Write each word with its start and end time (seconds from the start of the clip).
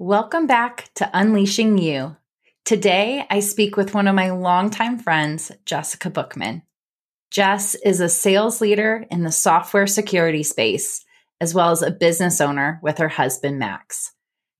Welcome 0.00 0.48
back 0.48 0.90
to 0.96 1.08
Unleashing 1.14 1.78
You. 1.78 2.16
Today, 2.64 3.24
I 3.30 3.38
speak 3.38 3.76
with 3.76 3.94
one 3.94 4.08
of 4.08 4.16
my 4.16 4.30
longtime 4.30 4.98
friends, 4.98 5.52
Jessica 5.66 6.10
Bookman. 6.10 6.62
Jess 7.30 7.76
is 7.76 8.00
a 8.00 8.08
sales 8.08 8.60
leader 8.60 9.06
in 9.08 9.22
the 9.22 9.30
software 9.30 9.86
security 9.86 10.42
space, 10.42 11.04
as 11.40 11.54
well 11.54 11.70
as 11.70 11.82
a 11.82 11.92
business 11.92 12.40
owner 12.40 12.80
with 12.82 12.98
her 12.98 13.08
husband, 13.08 13.60
Max. 13.60 14.10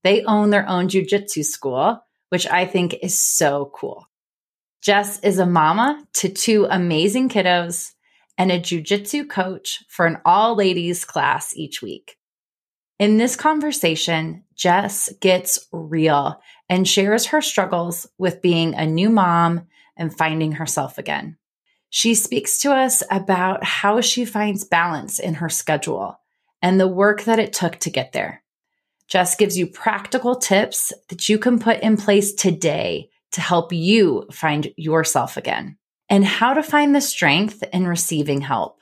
They 0.05 0.23
own 0.23 0.51
their 0.51 0.69
own 0.69 0.87
jujitsu 0.87 1.45
school, 1.45 1.99
which 2.29 2.47
I 2.47 2.65
think 2.65 2.95
is 3.03 3.21
so 3.21 3.73
cool. 3.75 4.07
Jess 4.83 5.19
is 5.19 5.41
a 5.41 5.47
mama 5.47 6.07
to 6.13 6.29
two 6.29 6.69
amazing 6.71 7.29
kiddos 7.29 7.91
and 8.39 8.53
a 8.53 8.61
jujitsu 8.61 9.29
coach 9.29 9.83
for 9.89 10.07
an 10.07 10.19
all 10.25 10.55
ladies 10.55 11.05
class 11.05 11.57
each 11.57 11.83
week. 11.83 12.19
In 12.99 13.17
this 13.17 13.35
conversation, 13.35 14.45
Jess 14.55 15.13
gets 15.21 15.67
real 15.73 16.41
and 16.69 16.87
shares 16.87 17.27
her 17.27 17.43
struggles 17.43 18.07
with 18.19 18.43
being 18.43 18.75
a 18.75 18.87
new 18.87 19.11
mom 19.11 19.67
and 19.97 20.17
finding 20.17 20.53
herself 20.53 20.97
again. 20.97 21.37
She 21.91 22.15
speaks 22.15 22.59
to 22.59 22.73
us 22.73 23.03
about 23.11 23.65
how 23.65 24.01
she 24.01 24.25
finds 24.25 24.65
balance 24.65 25.19
in 25.19 25.35
her 25.35 25.49
schedule 25.49 26.19
and 26.63 26.81
the 26.81 26.89
work 26.89 27.25
that 27.25 27.39
it 27.39 27.53
took 27.53 27.79
to 27.81 27.91
get 27.91 28.13
there. 28.13 28.43
Jess 29.09 29.37
gives 29.37 29.59
you 29.59 29.67
practical 29.67 30.37
tips 30.37 30.93
that 31.09 31.29
you 31.29 31.39
can 31.39 31.59
put 31.59 31.81
in 31.81 31.97
place 31.97 32.33
today 32.33 33.11
to 33.33 33.41
help 33.41 33.73
you 33.73 34.27
find 34.33 34.73
yourself 34.77 35.37
again 35.37 35.77
and 36.09 36.25
how 36.25 36.55
to 36.55 36.63
find 36.63 36.95
the 36.95 37.01
strength 37.01 37.63
in 37.73 37.87
receiving 37.87 38.41
help. 38.41 38.81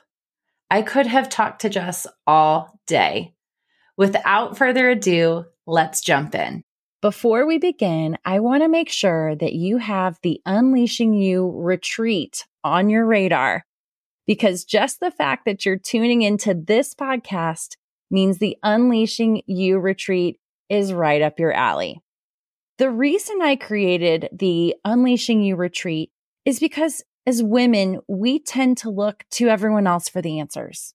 I 0.69 0.81
could 0.81 1.07
have 1.07 1.29
talked 1.29 1.61
to 1.61 1.69
Jess 1.69 2.07
all 2.25 2.79
day. 2.87 3.32
Without 3.97 4.57
further 4.57 4.89
ado, 4.89 5.45
let's 5.67 6.01
jump 6.01 6.33
in. 6.33 6.63
Before 7.01 7.45
we 7.45 7.57
begin, 7.57 8.17
I 8.25 8.39
want 8.39 8.63
to 8.63 8.69
make 8.69 8.89
sure 8.89 9.35
that 9.35 9.53
you 9.53 9.77
have 9.77 10.17
the 10.23 10.41
Unleashing 10.45 11.13
You 11.13 11.51
retreat 11.53 12.45
on 12.63 12.89
your 12.89 13.05
radar 13.05 13.65
because 14.25 14.63
just 14.63 14.99
the 14.99 15.11
fact 15.11 15.45
that 15.45 15.65
you're 15.65 15.77
tuning 15.77 16.21
into 16.21 16.53
this 16.53 16.95
podcast 16.95 17.75
means 18.09 18.37
the 18.37 18.57
Unleashing 18.63 19.43
You 19.45 19.79
retreat 19.79 20.39
is 20.69 20.93
right 20.93 21.21
up 21.21 21.39
your 21.39 21.51
alley. 21.51 21.99
The 22.77 22.89
reason 22.89 23.41
I 23.41 23.57
created 23.57 24.29
the 24.31 24.75
Unleashing 24.85 25.43
You 25.43 25.55
retreat 25.55 26.09
is 26.45 26.59
because 26.59 27.03
as 27.25 27.43
women, 27.43 27.99
we 28.07 28.39
tend 28.39 28.77
to 28.79 28.89
look 28.89 29.23
to 29.31 29.49
everyone 29.49 29.87
else 29.87 30.09
for 30.09 30.21
the 30.21 30.39
answers. 30.39 30.93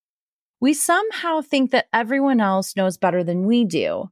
We 0.61 0.75
somehow 0.75 1.41
think 1.41 1.71
that 1.71 1.87
everyone 1.93 2.41
else 2.41 2.77
knows 2.77 2.97
better 2.97 3.23
than 3.23 3.47
we 3.47 3.65
do 3.65 4.11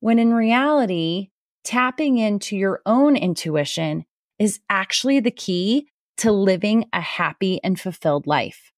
when 0.00 0.18
in 0.18 0.32
reality, 0.32 1.30
tapping 1.64 2.18
into 2.18 2.56
your 2.56 2.80
own 2.86 3.16
intuition 3.16 4.04
is 4.38 4.60
actually 4.70 5.20
the 5.20 5.30
key 5.30 5.88
to 6.18 6.32
living 6.32 6.84
a 6.92 7.00
happy 7.00 7.60
and 7.62 7.78
fulfilled 7.78 8.26
life. 8.26 8.72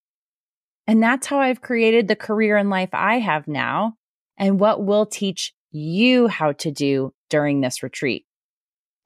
And 0.87 1.03
that's 1.03 1.27
how 1.27 1.39
I've 1.39 1.61
created 1.61 2.09
the 2.09 2.17
career 2.17 2.57
and 2.57 2.71
life 2.71 2.91
I 2.93 3.19
have 3.19 3.47
now 3.47 3.97
and 4.37 4.59
what 4.59 4.83
we'll 4.83 5.07
teach 5.07 5.53
you 5.71 6.27
how 6.27 6.53
to 6.53 6.71
do 6.71 7.15
during 7.29 7.61
this 7.61 7.83
retreat. 7.83 8.25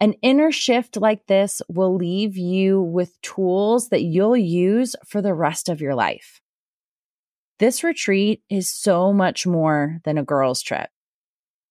An 0.00 0.14
inner 0.22 0.50
shift 0.50 0.96
like 0.96 1.26
this 1.26 1.60
will 1.68 1.94
leave 1.94 2.36
you 2.36 2.80
with 2.80 3.20
tools 3.22 3.88
that 3.88 4.02
you'll 4.02 4.36
use 4.36 4.96
for 5.06 5.20
the 5.20 5.34
rest 5.34 5.68
of 5.68 5.80
your 5.80 5.94
life. 5.94 6.40
This 7.58 7.84
retreat 7.84 8.42
is 8.50 8.68
so 8.68 9.12
much 9.12 9.46
more 9.46 10.00
than 10.04 10.18
a 10.18 10.24
girls' 10.24 10.62
trip. 10.62 10.90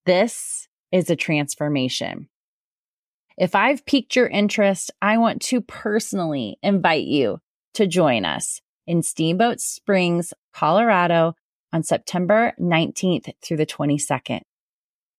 This 0.06 0.68
is 0.92 1.10
a 1.10 1.16
transformation. 1.16 2.30
If 3.38 3.56
I've 3.56 3.86
piqued 3.86 4.16
your 4.16 4.28
interest, 4.28 4.92
I 5.02 5.18
want 5.18 5.42
to 5.44 5.60
personally 5.60 6.58
invite 6.64 7.06
you 7.06 7.40
to 7.74 7.88
join 7.88 8.24
us 8.26 8.62
in 8.86 9.02
Steamboat 9.02 9.60
Springs, 9.60 10.34
Colorado 10.54 11.36
on 11.74 11.84
September 11.84 12.54
19th 12.60 13.34
through 13.42 13.58
the 13.58 13.66
22nd. 13.66 14.42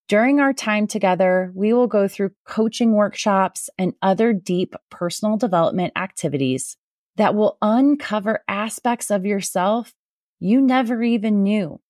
During 0.09 0.39
our 0.39 0.53
time 0.53 0.87
together, 0.87 1.51
we 1.55 1.73
will 1.73 1.87
go 1.87 2.07
through 2.09 2.33
coaching 2.47 2.93
workshops 2.93 3.69
and 3.79 3.95
other 4.01 4.33
deep 4.33 4.75
personal 4.91 5.37
development 5.37 5.93
activities 5.97 6.77
that 7.17 7.35
will 7.35 7.59
uncover 7.61 8.45
aspects 8.49 9.11
of 9.11 9.27
yourself 9.27 9.93
you 10.45 10.61
never 10.61 11.03
even 11.03 11.43
knew. 11.43 11.81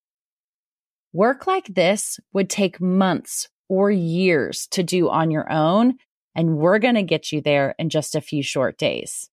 Work 1.13 1.49
like 1.49 1.75
this 1.75 2.21
would 2.33 2.49
take 2.49 2.81
months 2.81 3.49
or 3.69 3.91
years 3.91 4.69
to 4.69 4.85
do 4.85 5.11
on 5.11 5.33
your 5.33 5.51
own, 5.51 5.95
and 6.37 6.57
we're 6.57 6.79
going 6.79 6.95
to 6.95 7.03
get 7.03 7.33
you 7.33 7.41
there 7.41 7.75
in 7.81 7.89
just 7.89 8.15
a 8.15 8.21
few 8.21 8.45
short 8.45 8.79
days. 8.79 9.29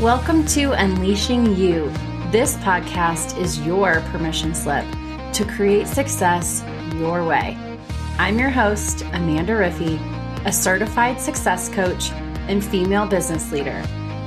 Welcome 0.00 0.44
to 0.46 0.72
Unleashing 0.72 1.54
You. 1.56 1.88
This 2.32 2.56
podcast 2.56 3.38
is 3.38 3.64
your 3.64 4.00
permission 4.10 4.56
slip 4.56 4.86
to 5.34 5.44
create 5.44 5.86
success 5.86 6.64
your 6.96 7.24
way. 7.24 7.71
I'm 8.18 8.38
your 8.38 8.50
host, 8.50 9.02
Amanda 9.12 9.52
Riffey 9.52 9.98
a 10.44 10.52
certified 10.52 11.20
success 11.20 11.68
coach 11.68 12.10
and 12.48 12.64
female 12.64 13.06
business 13.06 13.52
leader 13.52 13.80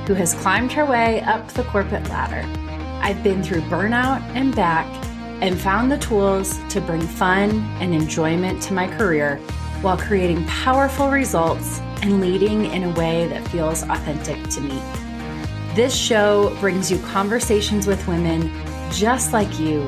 who 0.07 0.13
has 0.13 0.33
climbed 0.35 0.71
her 0.71 0.85
way 0.85 1.21
up 1.21 1.47
the 1.49 1.63
corporate 1.65 2.07
ladder. 2.09 2.47
I've 3.01 3.21
been 3.21 3.43
through 3.43 3.61
burnout 3.61 4.21
and 4.33 4.55
back 4.55 4.85
and 5.41 5.59
found 5.59 5.91
the 5.91 5.97
tools 5.97 6.57
to 6.69 6.79
bring 6.79 7.01
fun 7.01 7.51
and 7.81 7.93
enjoyment 7.93 8.61
to 8.63 8.73
my 8.73 8.87
career 8.97 9.37
while 9.81 9.97
creating 9.97 10.45
powerful 10.45 11.09
results 11.09 11.79
and 12.01 12.21
leading 12.21 12.65
in 12.65 12.83
a 12.83 12.93
way 12.93 13.27
that 13.27 13.45
feels 13.49 13.83
authentic 13.83 14.41
to 14.49 14.61
me. 14.61 14.81
This 15.75 15.93
show 15.93 16.55
brings 16.61 16.89
you 16.89 16.97
conversations 16.99 17.87
with 17.87 18.07
women 18.07 18.49
just 18.89 19.33
like 19.33 19.59
you 19.59 19.81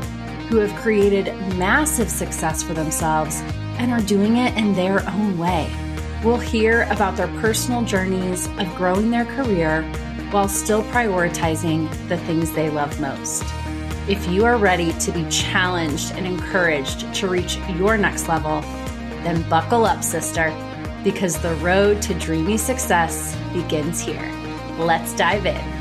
who 0.50 0.58
have 0.58 0.74
created 0.82 1.26
massive 1.56 2.10
success 2.10 2.62
for 2.62 2.74
themselves 2.74 3.42
and 3.78 3.92
are 3.92 4.02
doing 4.02 4.38
it 4.38 4.58
in 4.58 4.74
their 4.74 5.08
own 5.10 5.38
way. 5.38 5.72
We'll 6.24 6.38
hear 6.38 6.84
about 6.90 7.16
their 7.16 7.28
personal 7.40 7.84
journeys 7.84 8.48
of 8.58 8.74
growing 8.76 9.12
their 9.12 9.26
career 9.26 9.84
while 10.32 10.48
still 10.48 10.84
prioritizing 10.86 11.90
the 12.10 12.18
things 12.18 12.52
they 12.52 12.70
love 12.70 13.00
most. 13.00 13.44
If 14.08 14.28
you 14.30 14.46
are 14.46 14.58
ready 14.58 14.94
to 14.94 15.12
be 15.12 15.26
challenged 15.30 16.12
and 16.14 16.26
encouraged 16.26 17.14
to 17.16 17.28
reach 17.28 17.58
your 17.76 17.98
next 17.98 18.28
level, 18.28 18.62
then 19.24 19.48
buckle 19.50 19.86
up, 19.86 20.04
sister, 20.04 20.52
because 21.04 21.38
the 21.40 21.56
road 21.56 22.02
to 22.04 22.14
dreamy 22.14 22.58
success 22.58 23.38
begins 23.54 24.00
here. 24.00 24.32
Let's 24.78 25.16
dive 25.16 25.46
in. 25.46 25.78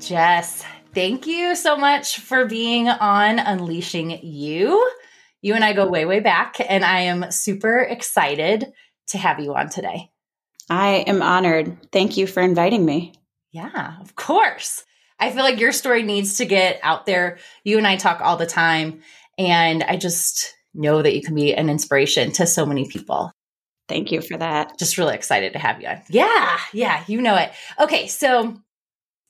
Jess, 0.00 0.64
thank 0.96 1.26
you 1.26 1.54
so 1.54 1.76
much 1.76 2.20
for 2.20 2.46
being 2.46 2.88
on 2.88 3.38
Unleashing 3.38 4.18
You. 4.24 4.90
You 5.42 5.52
and 5.52 5.62
I 5.62 5.74
go 5.74 5.86
way, 5.86 6.06
way 6.06 6.20
back, 6.20 6.56
and 6.58 6.82
I 6.82 7.00
am 7.00 7.30
super 7.30 7.80
excited 7.80 8.72
to 9.08 9.18
have 9.18 9.38
you 9.38 9.54
on 9.54 9.68
today. 9.68 10.10
I 10.70 11.04
am 11.06 11.20
honored. 11.20 11.92
Thank 11.92 12.16
you 12.16 12.26
for 12.26 12.40
inviting 12.40 12.82
me. 12.82 13.12
Yeah, 13.52 13.96
of 14.00 14.16
course. 14.16 14.86
I 15.20 15.32
feel 15.32 15.42
like 15.42 15.60
your 15.60 15.72
story 15.72 16.02
needs 16.02 16.38
to 16.38 16.46
get 16.46 16.80
out 16.82 17.04
there. 17.04 17.36
You 17.62 17.76
and 17.76 17.86
I 17.86 17.96
talk 17.96 18.22
all 18.22 18.38
the 18.38 18.46
time, 18.46 19.02
and 19.36 19.82
I 19.82 19.98
just 19.98 20.54
know 20.72 21.02
that 21.02 21.14
you 21.14 21.20
can 21.20 21.34
be 21.34 21.54
an 21.54 21.68
inspiration 21.68 22.32
to 22.32 22.46
so 22.46 22.64
many 22.64 22.88
people. 22.88 23.30
Thank 23.86 24.12
you 24.12 24.22
for 24.22 24.38
that. 24.38 24.78
Just 24.78 24.96
really 24.96 25.14
excited 25.14 25.52
to 25.52 25.58
have 25.58 25.78
you 25.82 25.88
on. 25.88 26.00
Yeah, 26.08 26.58
yeah, 26.72 27.04
you 27.06 27.20
know 27.20 27.36
it. 27.36 27.52
Okay, 27.78 28.06
so 28.06 28.56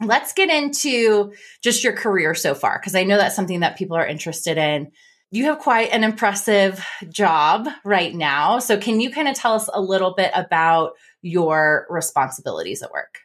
let's 0.02 0.32
get 0.32 0.50
into 0.50 1.32
just 1.62 1.82
your 1.82 1.94
career 1.94 2.34
so 2.34 2.54
far, 2.54 2.78
because 2.78 2.94
I 2.94 3.04
know 3.04 3.16
that's 3.16 3.36
something 3.36 3.60
that 3.60 3.78
people 3.78 3.96
are 3.96 4.06
interested 4.06 4.58
in. 4.58 4.92
you 5.30 5.44
have 5.46 5.58
quite 5.58 5.90
an 5.92 6.04
impressive 6.04 6.84
job 7.08 7.68
right 7.84 8.14
now. 8.14 8.58
So, 8.58 8.78
can 8.78 9.00
you 9.00 9.10
kind 9.10 9.28
of 9.28 9.34
tell 9.34 9.54
us 9.54 9.68
a 9.72 9.80
little 9.80 10.14
bit 10.14 10.30
about 10.34 10.92
your 11.22 11.86
responsibilities 11.90 12.82
at 12.82 12.92
work? 12.92 13.18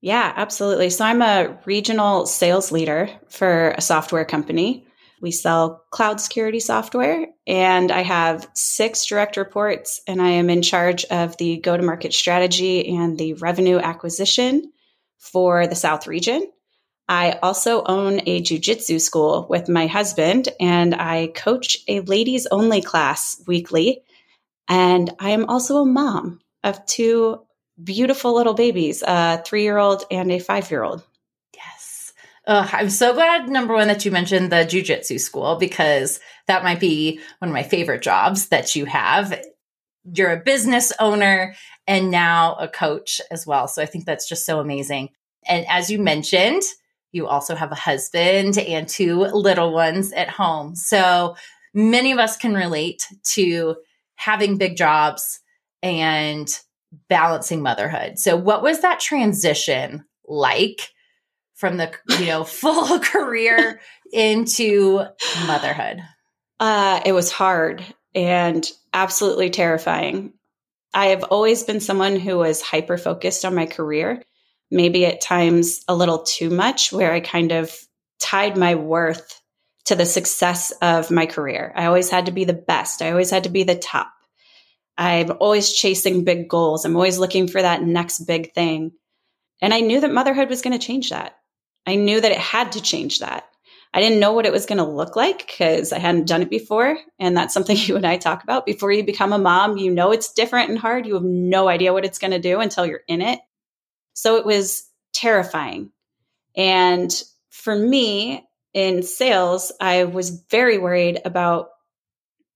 Yeah, 0.00 0.32
absolutely. 0.34 0.90
So, 0.90 1.04
I'm 1.04 1.22
a 1.22 1.58
regional 1.66 2.26
sales 2.26 2.72
leader 2.72 3.10
for 3.28 3.70
a 3.70 3.80
software 3.80 4.24
company. 4.24 4.86
We 5.20 5.30
sell 5.30 5.82
cloud 5.90 6.20
security 6.20 6.60
software, 6.60 7.26
and 7.46 7.90
I 7.90 8.02
have 8.02 8.48
six 8.54 9.06
direct 9.06 9.36
reports, 9.36 10.00
and 10.06 10.20
I 10.20 10.30
am 10.30 10.50
in 10.50 10.62
charge 10.62 11.04
of 11.06 11.36
the 11.38 11.58
go 11.58 11.76
to 11.76 11.82
market 11.82 12.12
strategy 12.12 12.96
and 12.96 13.18
the 13.18 13.34
revenue 13.34 13.78
acquisition 13.78 14.72
for 15.32 15.66
the 15.66 15.74
South 15.74 16.06
region. 16.06 16.50
I 17.08 17.38
also 17.42 17.84
own 17.84 18.20
a 18.26 18.42
jujitsu 18.42 19.00
school 19.00 19.46
with 19.48 19.68
my 19.68 19.86
husband, 19.86 20.48
and 20.58 20.94
I 20.94 21.28
coach 21.28 21.78
a 21.86 22.00
ladies 22.00 22.46
only 22.50 22.82
class 22.82 23.40
weekly. 23.46 24.02
And 24.68 25.14
I 25.20 25.30
am 25.30 25.46
also 25.46 25.78
a 25.78 25.86
mom 25.86 26.40
of 26.64 26.84
two 26.86 27.42
beautiful 27.82 28.34
little 28.34 28.54
babies 28.54 29.02
a 29.06 29.42
three 29.44 29.62
year 29.62 29.78
old 29.78 30.04
and 30.10 30.32
a 30.32 30.40
five 30.40 30.70
year 30.70 30.82
old. 30.82 31.04
Yes. 31.54 32.12
I'm 32.72 32.90
so 32.90 33.12
glad, 33.12 33.48
number 33.48 33.74
one, 33.74 33.88
that 33.88 34.04
you 34.04 34.10
mentioned 34.10 34.50
the 34.50 34.56
jujitsu 34.56 35.20
school 35.20 35.56
because 35.56 36.18
that 36.48 36.64
might 36.64 36.80
be 36.80 37.20
one 37.38 37.50
of 37.50 37.54
my 37.54 37.62
favorite 37.62 38.02
jobs 38.02 38.48
that 38.48 38.74
you 38.74 38.84
have. 38.84 39.40
You're 40.14 40.32
a 40.32 40.42
business 40.42 40.92
owner 40.98 41.54
and 41.86 42.10
now 42.10 42.54
a 42.54 42.68
coach 42.68 43.20
as 43.30 43.46
well. 43.46 43.68
So 43.68 43.82
I 43.82 43.86
think 43.86 44.04
that's 44.04 44.28
just 44.28 44.44
so 44.44 44.60
amazing. 44.60 45.10
And 45.48 45.66
as 45.68 45.90
you 45.90 45.98
mentioned, 45.98 46.62
you 47.12 47.26
also 47.26 47.54
have 47.54 47.72
a 47.72 47.76
husband 47.76 48.58
and 48.58 48.88
two 48.88 49.20
little 49.20 49.72
ones 49.72 50.12
at 50.12 50.28
home. 50.28 50.74
So 50.74 51.36
many 51.72 52.12
of 52.12 52.18
us 52.18 52.36
can 52.36 52.54
relate 52.54 53.06
to 53.34 53.76
having 54.16 54.58
big 54.58 54.76
jobs 54.76 55.40
and 55.82 56.48
balancing 57.08 57.62
motherhood. 57.62 58.18
So 58.18 58.36
what 58.36 58.62
was 58.62 58.80
that 58.80 59.00
transition 59.00 60.04
like 60.26 60.90
from 61.54 61.76
the, 61.76 61.92
you 62.18 62.26
know, 62.26 62.44
full 62.44 62.98
career 63.00 63.80
into 64.12 65.04
motherhood? 65.46 66.00
Uh, 66.58 67.00
it 67.04 67.12
was 67.12 67.30
hard 67.30 67.84
and 68.16 68.68
absolutely 68.92 69.50
terrifying. 69.50 70.32
I 70.92 71.06
have 71.08 71.24
always 71.24 71.62
been 71.62 71.80
someone 71.80 72.16
who 72.16 72.38
was 72.38 72.62
hyper 72.62 72.96
focused 72.96 73.44
on 73.44 73.54
my 73.54 73.66
career 73.66 74.22
maybe 74.70 75.06
at 75.06 75.20
times 75.20 75.84
a 75.86 75.94
little 75.94 76.24
too 76.24 76.50
much, 76.50 76.92
where 76.92 77.12
I 77.12 77.20
kind 77.20 77.52
of 77.52 77.72
tied 78.18 78.56
my 78.56 78.74
worth 78.74 79.40
to 79.84 79.94
the 79.94 80.06
success 80.06 80.72
of 80.82 81.10
my 81.10 81.26
career. 81.26 81.72
I 81.76 81.86
always 81.86 82.10
had 82.10 82.26
to 82.26 82.32
be 82.32 82.44
the 82.44 82.52
best, 82.52 83.02
I 83.02 83.10
always 83.10 83.30
had 83.30 83.44
to 83.44 83.50
be 83.50 83.62
the 83.62 83.76
top. 83.76 84.12
I'm 84.98 85.30
always 85.40 85.72
chasing 85.72 86.24
big 86.24 86.48
goals. 86.48 86.84
I'm 86.84 86.96
always 86.96 87.18
looking 87.18 87.48
for 87.48 87.60
that 87.60 87.82
next 87.82 88.20
big 88.20 88.54
thing. 88.54 88.92
And 89.60 89.74
I 89.74 89.80
knew 89.80 90.00
that 90.00 90.12
motherhood 90.12 90.48
was 90.48 90.62
going 90.62 90.76
to 90.76 90.84
change 90.84 91.10
that. 91.10 91.36
I 91.86 91.96
knew 91.96 92.18
that 92.18 92.32
it 92.32 92.38
had 92.38 92.72
to 92.72 92.80
change 92.80 93.18
that. 93.18 93.44
I 93.94 94.00
didn't 94.00 94.20
know 94.20 94.32
what 94.32 94.46
it 94.46 94.52
was 94.52 94.66
going 94.66 94.78
to 94.78 94.84
look 94.84 95.16
like 95.16 95.46
because 95.46 95.92
I 95.92 95.98
hadn't 95.98 96.28
done 96.28 96.42
it 96.42 96.50
before. 96.50 96.98
And 97.18 97.36
that's 97.36 97.54
something 97.54 97.76
you 97.80 97.96
and 97.96 98.06
I 98.06 98.18
talk 98.18 98.42
about. 98.42 98.66
Before 98.66 98.92
you 98.92 99.04
become 99.04 99.32
a 99.32 99.38
mom, 99.38 99.78
you 99.78 99.90
know 99.90 100.12
it's 100.12 100.32
different 100.32 100.70
and 100.70 100.78
hard. 100.78 101.06
You 101.06 101.14
have 101.14 101.22
no 101.22 101.68
idea 101.68 101.92
what 101.92 102.04
it's 102.04 102.18
going 102.18 102.32
to 102.32 102.38
do 102.38 102.60
until 102.60 102.86
you're 102.86 103.00
in 103.08 103.22
it. 103.22 103.40
So 104.14 104.36
it 104.36 104.46
was 104.46 104.88
terrifying. 105.12 105.90
And 106.56 107.10
for 107.50 107.76
me 107.76 108.46
in 108.74 109.02
sales, 109.02 109.72
I 109.80 110.04
was 110.04 110.44
very 110.50 110.78
worried 110.78 111.20
about 111.24 111.68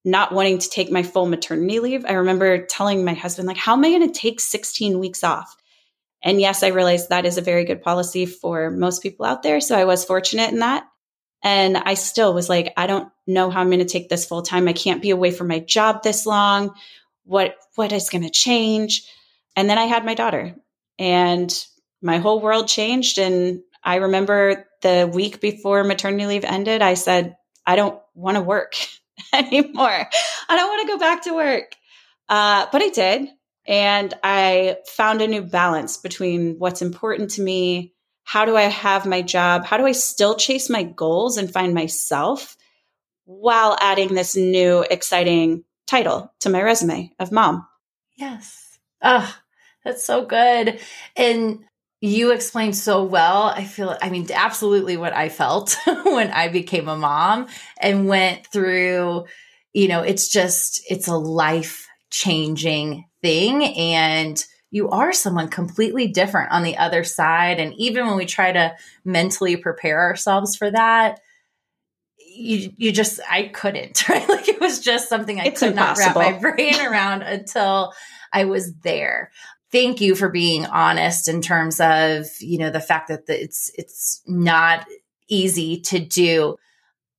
not 0.05 0.33
wanting 0.33 0.59
to 0.59 0.71
take 0.71 0.91
my 0.91 1.03
full 1.03 1.27
maternity 1.27 1.81
leave. 1.81 2.05
I 2.07 2.13
remember 2.13 2.65
telling 2.67 3.05
my 3.05 3.15
husband, 3.15 3.47
like, 3.47 3.57
how 3.57 3.75
am 3.75 3.85
I 3.85 3.91
going 3.91 4.11
to 4.11 4.19
take 4.19 4.41
16 4.41 4.99
weeks 4.99 5.23
off? 5.23 5.55
And 6.23 6.41
yes, 6.41 6.63
I 6.63 6.69
realized 6.69 7.09
that 7.09 7.27
is 7.27 7.39
a 7.39 7.43
very 7.43 7.65
good 7.65 7.83
policy 7.83 8.27
for 8.27 8.71
most 8.71 9.03
people 9.03 9.27
out 9.27 9.43
there. 9.43 9.61
So 9.61 9.79
I 9.79 9.85
was 9.85 10.05
fortunate 10.05 10.53
in 10.53 10.59
that. 10.61 10.85
And 11.43 11.77
I 11.77 11.95
still 11.95 12.35
was 12.35 12.49
like, 12.49 12.73
I 12.77 12.87
don't 12.87 13.11
know 13.27 13.51
how 13.51 13.61
I'm 13.61 13.69
going 13.69 13.81
to 13.81 13.87
take 13.87 14.09
this 14.09 14.27
full 14.27 14.43
time. 14.43 14.69
I 14.69 14.73
can't 14.73 15.03
be 15.03 15.11
away 15.11 15.31
from 15.31 15.49
my 15.49 15.59
job 15.59 16.03
this 16.03 16.27
long. 16.27 16.75
What, 17.25 17.57
what 17.77 17.93
is 17.93 18.11
going 18.11 18.25
to 18.25 18.31
change? 18.31 19.05
And 19.57 19.69
then 19.69 19.79
I 19.79 19.85
had 19.85 20.05
my 20.05 20.15
daughter 20.15 20.55
and 20.99 21.53
my 22.03 22.19
whole 22.19 22.41
world 22.41 22.69
changed. 22.69 23.19
And 23.19 23.63
I 23.83 23.97
remember 23.97 24.67
the 24.83 25.11
week 25.13 25.41
before 25.41 25.85
maternity 25.85 26.27
leave 26.27 26.45
ended, 26.45 26.83
I 26.83 26.95
said, 26.95 27.37
I 27.67 27.77
don't 27.77 28.01
want 28.15 28.37
to 28.37 28.43
work 28.43 28.75
anymore. 29.33 30.09
I 30.49 30.57
don't 30.57 30.69
want 30.69 30.83
to 30.87 30.93
go 30.93 30.99
back 30.99 31.23
to 31.25 31.35
work. 31.35 31.75
Uh, 32.29 32.67
but 32.71 32.83
I 32.83 32.89
did. 32.89 33.29
And 33.67 34.13
I 34.23 34.79
found 34.89 35.21
a 35.23 35.29
new 35.29 35.43
balance 35.43 35.97
between 35.97 36.59
what's 36.59 36.83
important 36.83 37.33
to 37.33 37.43
me. 37.43 37.95
How 38.31 38.45
do 38.45 38.57
I 38.57 38.63
have 38.63 39.07
my 39.07 39.23
job? 39.23 39.65
How 39.65 39.77
do 39.77 39.87
I 39.87 39.91
still 39.91 40.37
chase 40.37 40.71
my 40.71 40.85
goals 40.85 41.37
and 41.37 41.53
find 41.53 41.75
myself 41.75 42.57
while 43.25 43.77
adding 43.81 44.15
this 44.15 44.37
new 44.37 44.87
exciting 44.89 45.65
title 45.89 46.33
to 46.39 46.49
my 46.49 46.63
resume 46.63 47.11
of 47.19 47.33
mom? 47.33 47.67
Yes. 48.15 48.79
Oh, 49.03 49.37
that's 49.85 50.05
so 50.05 50.25
good. 50.25 50.79
And 51.17 51.65
you 52.01 52.31
explained 52.31 52.77
so 52.77 53.03
well. 53.03 53.47
I 53.47 53.65
feel, 53.65 53.99
I 54.01 54.11
mean, 54.11 54.29
absolutely 54.33 54.97
what 54.97 55.13
I 55.13 55.29
felt 55.29 55.77
when 56.05 56.31
I 56.31 56.47
became 56.47 56.87
a 56.87 56.97
mom 56.97 57.49
and 57.81 58.07
went 58.07 58.47
through, 58.47 59.25
you 59.73 59.89
know, 59.89 60.03
it's 60.03 60.29
just, 60.29 60.85
it's 60.89 61.09
a 61.09 61.17
life 61.17 61.89
changing 62.11 63.07
thing. 63.23 63.65
And 63.65 64.41
you 64.71 64.89
are 64.91 65.13
someone 65.13 65.49
completely 65.49 66.09
different 66.09 66.53
on 66.53 66.63
the 66.63 66.77
other 66.77 67.05
side. 67.05 67.59
And 67.59 67.75
even 67.75 68.07
when 68.07 68.17
we 68.17 68.27
try 68.27 68.53
to 68.53 68.75
mentally 69.05 69.57
prepare 69.57 70.01
ourselves 70.01 70.57
for 70.57 70.71
that, 70.71 71.21
you 72.19 72.73
you 72.77 72.93
just 72.93 73.21
I 73.29 73.45
couldn't, 73.45 74.09
right? 74.09 74.29
Like 74.29 74.49
it 74.49 74.61
was 74.61 74.81
just 74.81 75.09
something 75.09 75.41
I 75.41 75.47
it's 75.47 75.61
could 75.61 75.71
impossible. 75.71 76.21
not 76.21 76.27
wrap 76.33 76.35
my 76.35 76.51
brain 76.51 76.81
around 76.87 77.23
until 77.23 77.93
I 78.33 78.45
was 78.45 78.73
there 78.77 79.31
thank 79.73 80.01
you 80.01 80.15
for 80.15 80.29
being 80.29 80.67
honest 80.67 81.29
in 81.29 81.41
terms 81.41 81.81
of 81.81 82.27
you 82.41 82.59
know 82.59 82.71
the 82.71 82.81
fact 82.81 83.09
that 83.09 83.27
the, 83.27 83.41
it's 83.41 83.71
it's 83.77 84.23
not 84.27 84.87
easy 85.29 85.81
to 85.81 85.99
do 85.99 86.57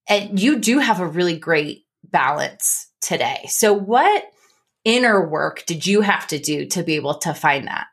and 0.07 0.39
you 0.39 0.59
do 0.59 0.79
have 0.79 0.99
a 0.99 1.07
really 1.07 1.37
great 1.37 1.85
balance 2.03 2.87
today 3.01 3.45
so 3.47 3.73
what 3.73 4.23
inner 4.83 5.27
work 5.27 5.63
did 5.65 5.85
you 5.85 6.01
have 6.01 6.27
to 6.27 6.39
do 6.39 6.65
to 6.67 6.83
be 6.83 6.95
able 6.95 7.15
to 7.15 7.33
find 7.33 7.67
that? 7.67 7.87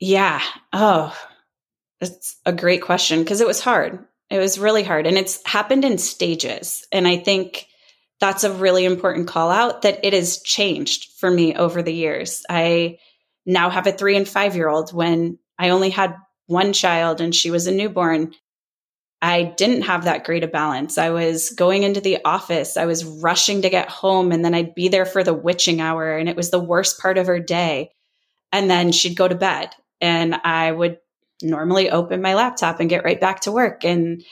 Yeah. 0.00 0.42
Oh 0.72 1.16
it's 2.00 2.36
a 2.44 2.52
great 2.52 2.82
question 2.82 3.20
because 3.20 3.40
it 3.40 3.46
was 3.46 3.60
hard. 3.60 4.04
It 4.28 4.38
was 4.38 4.58
really 4.58 4.82
hard 4.82 5.06
and 5.06 5.16
it's 5.16 5.40
happened 5.46 5.84
in 5.84 5.98
stages 5.98 6.86
and 6.90 7.06
i 7.06 7.16
think 7.16 7.68
that's 8.20 8.44
a 8.44 8.52
really 8.52 8.84
important 8.84 9.28
call 9.28 9.50
out 9.50 9.82
that 9.82 10.04
it 10.04 10.12
has 10.12 10.40
changed 10.40 11.12
for 11.18 11.30
me 11.30 11.54
over 11.54 11.82
the 11.82 11.92
years. 11.92 12.44
I 12.48 12.98
now 13.44 13.68
have 13.68 13.86
a 13.86 13.92
three 13.92 14.16
and 14.16 14.26
five 14.26 14.56
year 14.56 14.68
old 14.68 14.92
when 14.92 15.38
I 15.58 15.68
only 15.68 15.90
had 15.90 16.16
one 16.46 16.72
child 16.72 17.20
and 17.20 17.34
she 17.34 17.50
was 17.50 17.66
a 17.66 17.72
newborn. 17.72 18.32
I 19.22 19.42
didn't 19.44 19.82
have 19.82 20.04
that 20.04 20.24
great 20.24 20.44
a 20.44 20.48
balance. 20.48 20.98
I 20.98 21.10
was 21.10 21.50
going 21.50 21.82
into 21.82 22.00
the 22.00 22.18
office. 22.24 22.76
I 22.76 22.84
was 22.84 23.04
rushing 23.04 23.62
to 23.62 23.70
get 23.70 23.88
home 23.88 24.30
and 24.30 24.44
then 24.44 24.54
I'd 24.54 24.74
be 24.74 24.88
there 24.88 25.06
for 25.06 25.24
the 25.24 25.34
witching 25.34 25.80
hour 25.80 26.16
and 26.16 26.28
it 26.28 26.36
was 26.36 26.50
the 26.50 26.60
worst 26.60 27.00
part 27.00 27.16
of 27.16 27.26
her 27.26 27.40
day. 27.40 27.92
And 28.52 28.70
then 28.70 28.92
she'd 28.92 29.16
go 29.16 29.26
to 29.26 29.34
bed 29.34 29.70
and 30.00 30.34
I 30.34 30.70
would 30.70 30.98
normally 31.42 31.90
open 31.90 32.22
my 32.22 32.34
laptop 32.34 32.80
and 32.80 32.90
get 32.90 33.04
right 33.04 33.20
back 33.20 33.40
to 33.40 33.52
work. 33.52 33.84
And 33.84 34.22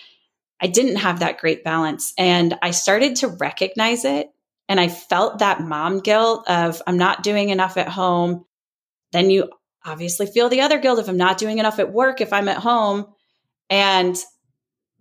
I 0.61 0.67
didn't 0.67 0.97
have 0.97 1.21
that 1.21 1.38
great 1.38 1.64
balance. 1.64 2.12
And 2.19 2.57
I 2.62 2.71
started 2.71 3.17
to 3.17 3.29
recognize 3.29 4.05
it. 4.05 4.31
And 4.69 4.81
I 4.81 4.88
felt 4.88 5.41
that 5.41 5.61
mom 5.61 6.00
guilt 6.00 6.49
of 6.49 6.81
I'm 6.87 6.97
not 6.97 7.23
doing 7.23 7.50
enough 7.50 7.76
at 7.76 7.88
home. 7.88 8.45
Then 9.12 9.31
you 9.31 9.50
obviously 9.85 10.26
feel 10.26 10.49
the 10.49 10.62
other 10.62 10.79
guilt 10.79 10.99
if 10.99 11.09
I'm 11.09 11.19
not 11.19 11.37
doing 11.37 11.59
enough 11.59 11.79
at 11.79 11.93
work, 11.93 12.21
if 12.21 12.33
I'm 12.33 12.49
at 12.49 12.59
home. 12.59 13.07
And 13.69 14.17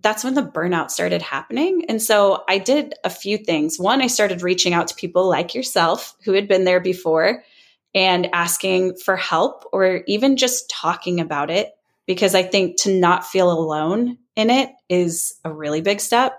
that's 0.04 0.24
when 0.24 0.34
the 0.36 0.44
burnout 0.44 0.92
started 0.92 1.22
happening. 1.22 1.86
And 1.88 2.02
so 2.02 2.44
I 2.48 2.58
did 2.58 2.94
a 3.04 3.10
few 3.10 3.38
things. 3.38 3.80
One, 3.80 4.02
I 4.02 4.08
started 4.08 4.44
reaching 4.44 4.74
out 4.74 4.88
to 4.90 4.96
people 4.96 5.28
like 5.30 5.56
yourself 5.56 6.16
who 6.24 6.34
had 6.34 6.48
been 6.48 6.66
there 6.66 6.82
before 6.82 7.44
and 7.96 8.30
asking 8.34 8.98
for 8.98 9.16
help 9.16 9.66
or 9.72 10.04
even 10.06 10.36
just 10.38 10.70
talking 10.70 11.20
about 11.20 11.50
it. 11.50 11.72
Because 12.06 12.36
I 12.36 12.44
think 12.44 12.82
to 12.82 12.94
not 12.94 13.26
feel 13.26 13.50
alone 13.50 14.18
in 14.36 14.50
it 14.50 14.72
is 14.90 15.36
a 15.46 15.54
really 15.54 15.80
big 15.80 16.02
step, 16.02 16.38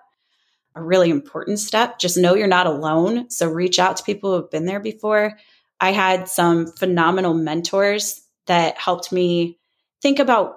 a 0.75 0.83
really 0.83 1.09
important 1.09 1.59
step. 1.59 1.99
Just 1.99 2.19
know 2.19 2.35
you're 2.35 2.47
not 2.47 2.67
alone. 2.67 3.31
So 3.31 3.49
reach 3.49 3.79
out 3.79 3.97
to 3.97 4.05
people 4.05 4.31
who 4.31 4.43
have 4.43 4.51
been 4.51 4.67
there 4.67 4.81
before. 4.81 5.39
I 5.81 5.93
had 5.93 6.29
some 6.29 6.67
phenomenal 6.67 7.33
mentors 7.33 8.21
that 8.47 8.77
helped 8.77 9.11
me 9.11 9.59
think 10.03 10.19
about 10.19 10.57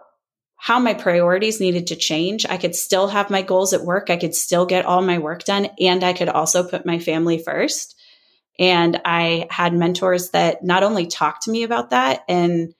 how 0.57 0.79
my 0.79 0.93
priorities 0.93 1.61
needed 1.61 1.87
to 1.87 1.95
change. 1.95 2.45
I 2.47 2.57
could 2.57 2.75
still 2.75 3.07
have 3.07 3.29
my 3.29 3.43
goals 3.43 3.73
at 3.73 3.85
work. 3.85 4.09
I 4.09 4.17
could 4.17 4.35
still 4.35 4.65
get 4.65 4.85
all 4.85 5.01
my 5.01 5.19
work 5.19 5.43
done 5.43 5.69
and 5.79 6.03
I 6.03 6.13
could 6.13 6.29
also 6.29 6.67
put 6.67 6.85
my 6.85 6.99
family 6.99 7.37
first. 7.37 7.95
And 8.59 8.99
I 9.05 9.47
had 9.51 9.73
mentors 9.73 10.31
that 10.31 10.63
not 10.63 10.81
only 10.83 11.05
talked 11.05 11.43
to 11.43 11.51
me 11.51 11.61
about 11.61 11.91
that 11.91 12.23
and 12.27 12.73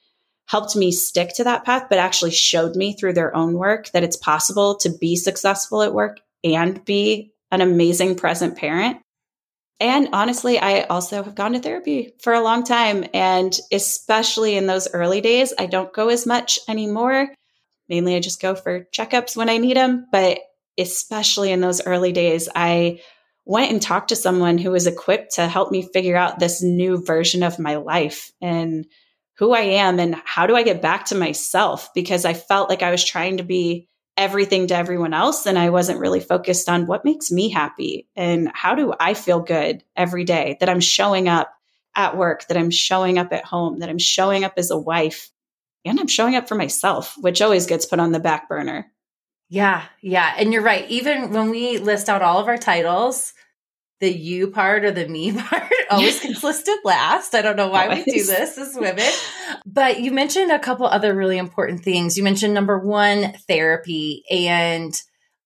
helped 0.47 0.75
me 0.75 0.91
stick 0.91 1.29
to 1.35 1.43
that 1.43 1.65
path, 1.65 1.85
but 1.89 1.99
actually 1.99 2.31
showed 2.31 2.75
me 2.75 2.93
through 2.93 3.13
their 3.13 3.35
own 3.35 3.53
work 3.53 3.91
that 3.91 4.03
it's 4.03 4.17
possible 4.17 4.75
to 4.77 4.89
be 4.89 5.15
successful 5.15 5.83
at 5.83 5.93
work 5.93 6.19
and 6.43 6.83
be 6.83 7.31
an 7.51 7.61
amazing 7.61 8.15
present 8.15 8.57
parent. 8.57 8.97
And 9.79 10.09
honestly, 10.13 10.57
I 10.57 10.81
also 10.83 11.23
have 11.23 11.35
gone 11.35 11.53
to 11.53 11.59
therapy 11.59 12.15
for 12.19 12.33
a 12.33 12.41
long 12.41 12.63
time. 12.63 13.05
And 13.13 13.55
especially 13.71 14.57
in 14.57 14.65
those 14.65 14.91
early 14.91 15.21
days, 15.21 15.53
I 15.59 15.67
don't 15.67 15.93
go 15.93 16.09
as 16.09 16.25
much 16.25 16.57
anymore. 16.67 17.29
Mainly, 17.89 18.15
I 18.15 18.19
just 18.19 18.41
go 18.41 18.55
for 18.55 18.87
checkups 18.93 19.35
when 19.35 19.49
I 19.49 19.57
need 19.57 19.77
them. 19.77 20.07
But 20.11 20.39
especially 20.77 21.51
in 21.51 21.61
those 21.61 21.85
early 21.85 22.11
days, 22.11 22.49
I 22.53 23.01
went 23.45 23.71
and 23.71 23.81
talked 23.81 24.09
to 24.09 24.15
someone 24.15 24.57
who 24.57 24.71
was 24.71 24.87
equipped 24.87 25.35
to 25.35 25.47
help 25.47 25.71
me 25.71 25.81
figure 25.81 26.17
out 26.17 26.39
this 26.39 26.61
new 26.61 27.03
version 27.03 27.43
of 27.43 27.59
my 27.59 27.77
life 27.77 28.31
and 28.41 28.85
who 29.37 29.53
I 29.53 29.61
am 29.61 29.99
and 29.99 30.15
how 30.25 30.47
do 30.47 30.55
I 30.55 30.63
get 30.63 30.81
back 30.81 31.05
to 31.05 31.15
myself 31.15 31.93
because 31.93 32.25
I 32.25 32.33
felt 32.33 32.69
like 32.69 32.83
I 32.83 32.91
was 32.91 33.03
trying 33.03 33.37
to 33.37 33.43
be 33.43 33.87
everything 34.17 34.67
to 34.67 34.75
everyone 34.75 35.13
else 35.13 35.45
and 35.45 35.57
I 35.57 35.69
wasn't 35.69 35.99
really 35.99 36.19
focused 36.19 36.67
on 36.67 36.87
what 36.87 37.05
makes 37.05 37.31
me 37.31 37.49
happy 37.49 38.07
and 38.15 38.51
how 38.53 38.73
do 38.75 38.93
I 38.99 39.13
feel 39.13 39.39
good 39.39 39.83
every 39.95 40.23
day 40.23 40.57
that 40.59 40.69
I'm 40.69 40.79
showing 40.79 41.29
up 41.29 41.53
at 41.95 42.17
work, 42.17 42.47
that 42.47 42.57
I'm 42.57 42.71
showing 42.71 43.17
up 43.19 43.31
at 43.31 43.45
home, 43.45 43.79
that 43.79 43.89
I'm 43.89 43.99
showing 43.99 44.43
up 44.43 44.53
as 44.57 44.71
a 44.71 44.77
wife 44.77 45.29
and 45.89 45.99
I'm 45.99 46.07
showing 46.07 46.35
up 46.35 46.47
for 46.47 46.55
myself, 46.55 47.15
which 47.17 47.41
always 47.41 47.65
gets 47.65 47.85
put 47.85 47.99
on 47.99 48.11
the 48.11 48.19
back 48.19 48.49
burner. 48.49 48.91
Yeah, 49.49 49.83
yeah. 50.01 50.33
And 50.37 50.51
you're 50.51 50.61
right. 50.61 50.89
Even 50.89 51.31
when 51.31 51.49
we 51.49 51.77
list 51.77 52.09
out 52.09 52.21
all 52.21 52.39
of 52.39 52.47
our 52.47 52.57
titles, 52.57 53.33
the 53.99 54.11
you 54.11 54.49
part 54.49 54.83
or 54.83 54.91
the 54.91 55.07
me 55.07 55.31
part 55.41 55.71
always 55.89 56.19
gets 56.19 56.43
listed 56.43 56.77
last. 56.83 57.33
I 57.33 57.41
don't 57.41 57.55
know 57.55 57.69
why 57.69 57.87
always. 57.87 58.05
we 58.05 58.11
do 58.13 58.23
this 58.25 58.57
as 58.57 58.75
women. 58.75 59.11
But 59.65 60.01
you 60.01 60.11
mentioned 60.11 60.51
a 60.51 60.59
couple 60.59 60.85
other 60.85 61.13
really 61.13 61.37
important 61.37 61.83
things. 61.83 62.17
You 62.17 62.23
mentioned 62.23 62.53
number 62.53 62.77
one, 62.77 63.33
therapy. 63.47 64.23
And 64.29 64.99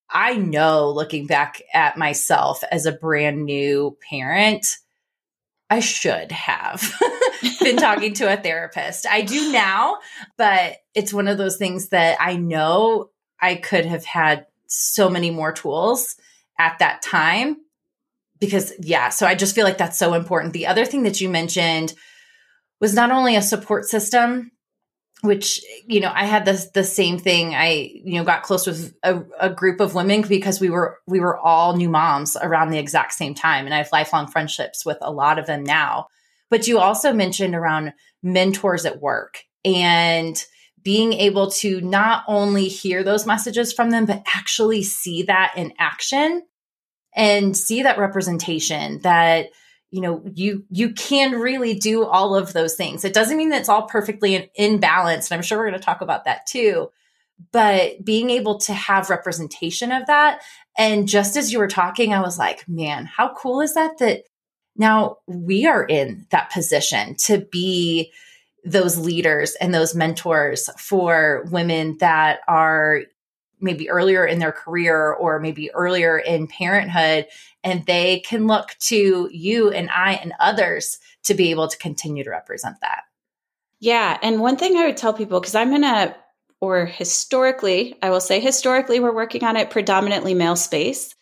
I 0.09 0.35
know 0.35 0.89
looking 0.89 1.27
back 1.27 1.61
at 1.73 1.97
myself 1.97 2.63
as 2.71 2.85
a 2.85 2.91
brand 2.91 3.45
new 3.45 3.97
parent, 4.09 4.77
I 5.71 5.79
should 5.79 6.33
have 6.33 6.83
been 7.61 7.77
talking 7.77 8.13
to 8.15 8.31
a 8.31 8.35
therapist. 8.35 9.07
I 9.07 9.21
do 9.21 9.53
now, 9.53 9.99
but 10.37 10.75
it's 10.93 11.13
one 11.13 11.29
of 11.29 11.37
those 11.37 11.55
things 11.55 11.89
that 11.89 12.17
I 12.19 12.35
know 12.35 13.09
I 13.41 13.55
could 13.55 13.85
have 13.85 14.03
had 14.03 14.47
so 14.67 15.09
many 15.09 15.31
more 15.31 15.53
tools 15.53 16.17
at 16.59 16.79
that 16.79 17.01
time 17.01 17.55
because 18.37 18.73
yeah, 18.81 19.07
so 19.07 19.25
I 19.25 19.33
just 19.33 19.55
feel 19.55 19.63
like 19.63 19.77
that's 19.77 19.97
so 19.97 20.13
important. 20.13 20.51
The 20.51 20.67
other 20.67 20.83
thing 20.83 21.03
that 21.03 21.21
you 21.21 21.29
mentioned 21.29 21.93
was 22.81 22.93
not 22.93 23.11
only 23.11 23.37
a 23.37 23.41
support 23.41 23.85
system, 23.85 24.51
which 25.21 25.63
you 25.85 25.99
know 25.99 26.11
i 26.13 26.25
had 26.25 26.45
this 26.45 26.69
the 26.71 26.83
same 26.83 27.17
thing. 27.17 27.53
I 27.53 27.91
you 28.03 28.15
know 28.15 28.23
got 28.23 28.43
close 28.43 28.65
with 28.65 28.93
a, 29.03 29.21
a, 29.39 29.49
group 29.49 29.79
of 29.79 29.95
women 29.95 30.21
because 30.23 30.59
we 30.59 30.69
were 30.69 30.99
we 31.07 31.19
were 31.19 31.37
all 31.37 31.75
new 31.75 31.89
moms 31.89 32.35
around 32.41 32.71
the 32.71 32.79
exact 32.79 33.13
same 33.13 33.35
time 33.35 33.65
and 33.65 33.73
i 33.73 33.77
have 33.77 33.89
lifelong 33.91 34.27
friendships 34.27 34.85
with 34.85 34.97
a 35.01 35.11
lot 35.11 35.39
of 35.39 35.45
them 35.45 35.63
now. 35.63 36.07
But 36.49 36.67
you 36.67 36.79
also 36.79 37.13
mentioned 37.13 37.55
around 37.55 37.93
mentors 38.21 38.85
at 38.85 39.01
work 39.01 39.43
and 39.63 40.43
being 40.83 41.13
able 41.13 41.51
to 41.51 41.79
not 41.81 42.23
only 42.27 42.67
hear 42.67 43.03
those 43.03 43.27
messages 43.27 43.71
from 43.71 43.91
them 43.91 44.05
but 44.05 44.23
actually 44.35 44.83
see 44.83 45.23
that 45.23 45.53
in 45.55 45.73
action 45.77 46.43
and 47.15 47.55
see 47.55 47.83
that 47.83 47.99
representation 47.99 48.99
that 49.01 49.47
you 49.91 50.01
know 50.01 50.23
you 50.33 50.65
you 50.69 50.93
can 50.93 51.33
really 51.39 51.75
do 51.75 52.05
all 52.05 52.35
of 52.35 52.53
those 52.53 52.75
things. 52.75 53.05
It 53.05 53.13
doesn't 53.13 53.37
mean 53.37 53.49
that 53.49 53.59
it's 53.59 53.69
all 53.69 53.83
perfectly 53.83 54.35
in, 54.35 54.49
in 54.55 54.79
balance 54.79 55.29
and 55.29 55.37
i'm 55.37 55.43
sure 55.43 55.57
we're 55.57 55.69
going 55.69 55.79
to 55.79 55.85
talk 55.85 56.01
about 56.01 56.25
that 56.25 56.45
too 56.45 56.89
but 57.51 58.03
being 58.03 58.29
able 58.29 58.59
to 58.59 58.73
have 58.73 59.09
representation 59.09 59.91
of 59.91 60.05
that 60.07 60.41
and 60.77 61.07
just 61.07 61.37
as 61.37 61.51
you 61.51 61.59
were 61.59 61.67
talking 61.67 62.13
i 62.13 62.21
was 62.21 62.37
like 62.37 62.67
man 62.67 63.05
how 63.05 63.33
cool 63.33 63.61
is 63.61 63.73
that 63.73 63.97
that 63.99 64.23
now 64.75 65.17
we 65.27 65.65
are 65.65 65.83
in 65.83 66.25
that 66.29 66.51
position 66.51 67.15
to 67.15 67.39
be 67.51 68.11
those 68.63 68.97
leaders 68.97 69.55
and 69.59 69.73
those 69.73 69.95
mentors 69.95 70.69
for 70.77 71.47
women 71.51 71.97
that 71.99 72.39
are 72.47 73.01
maybe 73.61 73.89
earlier 73.89 74.25
in 74.25 74.39
their 74.39 74.51
career 74.51 75.13
or 75.13 75.39
maybe 75.39 75.71
earlier 75.73 76.17
in 76.17 76.47
parenthood 76.47 77.27
and 77.63 77.85
they 77.85 78.19
can 78.21 78.47
look 78.47 78.75
to 78.79 79.29
you 79.31 79.69
and 79.69 79.89
I 79.89 80.13
and 80.13 80.33
others 80.39 80.99
to 81.23 81.33
be 81.33 81.51
able 81.51 81.67
to 81.67 81.77
continue 81.77 82.23
to 82.23 82.29
represent 82.29 82.77
that. 82.81 83.03
Yeah, 83.79 84.17
and 84.21 84.41
one 84.41 84.57
thing 84.57 84.77
I 84.77 84.87
would 84.87 84.97
tell 84.97 85.13
people 85.13 85.41
cuz 85.41 85.55
I'm 85.55 85.73
in 85.73 85.83
a 85.83 86.15
or 86.59 86.85
historically, 86.85 87.97
I 88.03 88.11
will 88.11 88.21
say 88.21 88.39
historically 88.39 88.99
we're 88.99 89.15
working 89.15 89.43
on 89.43 89.57
it 89.57 89.71
predominantly 89.71 90.35
male 90.35 90.55
space. 90.55 91.15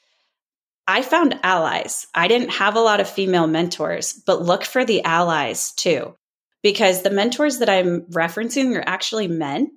I 0.86 1.01
found 1.01 1.39
allies. 1.43 2.08
I 2.13 2.27
didn't 2.27 2.50
have 2.50 2.75
a 2.75 2.81
lot 2.81 3.00
of 3.00 3.10
female 3.10 3.48
mentors, 3.48 4.13
but 4.13 4.41
look 4.41 4.65
for 4.65 4.84
the 4.84 5.03
allies 5.03 5.72
too. 5.74 6.15
Because 6.62 7.03
the 7.03 7.10
mentors 7.10 7.60
that 7.60 7.69
I'm 7.69 8.01
referencing 8.12 8.75
are 8.75 8.84
actually 8.86 9.27
men 9.27 9.72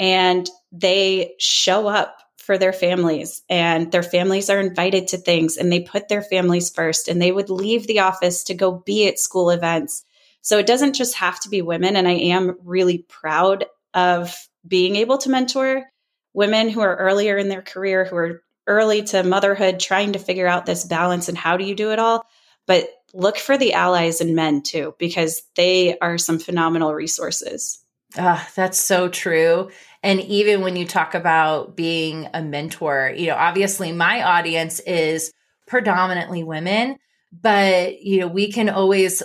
and 0.00 0.48
they 0.72 1.34
show 1.38 1.86
up 1.86 2.16
for 2.38 2.56
their 2.56 2.72
families 2.72 3.42
and 3.48 3.92
their 3.92 4.02
families 4.02 4.48
are 4.50 4.58
invited 4.58 5.06
to 5.08 5.18
things 5.18 5.58
and 5.58 5.70
they 5.70 5.80
put 5.80 6.08
their 6.08 6.22
families 6.22 6.70
first 6.70 7.06
and 7.06 7.20
they 7.20 7.30
would 7.30 7.50
leave 7.50 7.86
the 7.86 8.00
office 8.00 8.42
to 8.42 8.54
go 8.54 8.72
be 8.72 9.06
at 9.06 9.20
school 9.20 9.50
events. 9.50 10.04
So 10.40 10.58
it 10.58 10.66
doesn't 10.66 10.94
just 10.94 11.16
have 11.16 11.38
to 11.40 11.50
be 11.50 11.60
women. 11.60 11.96
And 11.96 12.08
I 12.08 12.12
am 12.12 12.56
really 12.64 12.98
proud 12.98 13.66
of 13.92 14.34
being 14.66 14.96
able 14.96 15.18
to 15.18 15.30
mentor 15.30 15.84
women 16.32 16.70
who 16.70 16.80
are 16.80 16.96
earlier 16.96 17.36
in 17.36 17.48
their 17.48 17.62
career, 17.62 18.06
who 18.06 18.16
are 18.16 18.42
early 18.66 19.02
to 19.02 19.22
motherhood, 19.22 19.80
trying 19.80 20.14
to 20.14 20.18
figure 20.18 20.46
out 20.46 20.64
this 20.64 20.84
balance 20.84 21.28
and 21.28 21.36
how 21.36 21.58
do 21.58 21.64
you 21.64 21.74
do 21.74 21.92
it 21.92 21.98
all. 21.98 22.24
But 22.66 22.88
look 23.12 23.36
for 23.36 23.58
the 23.58 23.74
allies 23.74 24.22
and 24.22 24.34
men 24.34 24.62
too, 24.62 24.94
because 24.98 25.42
they 25.56 25.98
are 25.98 26.16
some 26.16 26.38
phenomenal 26.38 26.94
resources. 26.94 27.80
Ah, 28.18 28.48
that's 28.56 28.78
so 28.78 29.08
true. 29.08 29.70
And 30.02 30.20
even 30.20 30.62
when 30.62 30.76
you 30.76 30.86
talk 30.86 31.14
about 31.14 31.76
being 31.76 32.28
a 32.32 32.42
mentor, 32.42 33.12
you 33.16 33.26
know, 33.28 33.36
obviously 33.36 33.92
my 33.92 34.22
audience 34.22 34.80
is 34.80 35.32
predominantly 35.66 36.42
women, 36.42 36.98
but 37.32 38.02
you 38.02 38.20
know, 38.20 38.26
we 38.26 38.50
can 38.50 38.68
always 38.68 39.22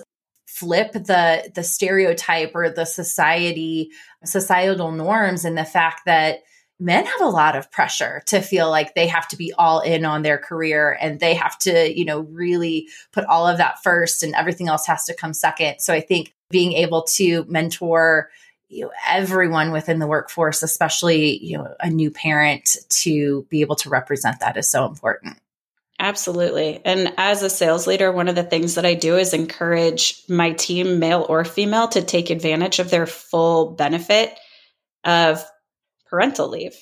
flip 0.48 0.94
the 0.94 1.52
the 1.54 1.64
stereotype 1.64 2.52
or 2.56 2.70
the 2.70 2.86
society 2.86 3.90
societal 4.24 4.92
norms 4.92 5.44
and 5.44 5.58
the 5.58 5.66
fact 5.66 6.02
that 6.06 6.40
men 6.80 7.06
have 7.06 7.22
a 7.22 7.30
lot 7.30 7.56
of 7.56 7.72
pressure 7.72 8.22
to 8.26 8.42
feel 8.42 8.70
like 8.70 8.94
they 8.94 9.08
have 9.08 9.28
to 9.28 9.38
be 9.38 9.54
all 9.58 9.80
in 9.80 10.06
on 10.06 10.22
their 10.22 10.38
career 10.38 10.98
and 11.00 11.20
they 11.20 11.34
have 11.34 11.58
to, 11.58 11.98
you 11.98 12.04
know, 12.04 12.22
really 12.32 12.88
put 13.14 13.26
all 13.26 13.48
of 13.48 13.58
that 13.58 13.82
first 13.82 14.24
and 14.24 14.36
everything 14.36 14.68
else 14.68 14.86
has 14.86 15.06
to 15.06 15.16
come 15.16 15.34
second. 15.34 15.80
So 15.80 15.94
I 15.94 16.02
think 16.02 16.34
being 16.50 16.74
able 16.74 17.04
to 17.04 17.46
mentor 17.48 18.30
you 18.76 18.84
know 18.84 18.92
everyone 19.08 19.72
within 19.72 20.00
the 20.00 20.08
workforce 20.08 20.62
especially 20.62 21.44
you 21.44 21.58
know 21.58 21.74
a 21.80 21.90
new 21.90 22.12
parent 22.12 22.76
to 22.90 23.46
be 23.50 23.62
able 23.62 23.76
to 23.76 23.90
represent 23.90 24.40
that 24.42 24.58
is 24.58 24.70
so 24.70 24.86
important. 24.86 25.40
Absolutely. 25.98 26.82
And 26.84 27.14
as 27.18 27.42
a 27.42 27.50
sales 27.50 27.88
leader 27.88 28.12
one 28.12 28.28
of 28.28 28.36
the 28.36 28.44
things 28.44 28.76
that 28.76 28.86
i 28.86 28.94
do 28.94 29.18
is 29.18 29.34
encourage 29.34 30.22
my 30.28 30.52
team 30.52 31.00
male 31.00 31.26
or 31.30 31.46
female 31.46 31.88
to 31.90 32.02
take 32.02 32.30
advantage 32.30 32.80
of 32.80 32.90
their 32.90 33.08
full 33.08 33.72
benefit 33.72 34.38
of 35.06 35.44
parental 36.08 36.50
leave. 36.50 36.76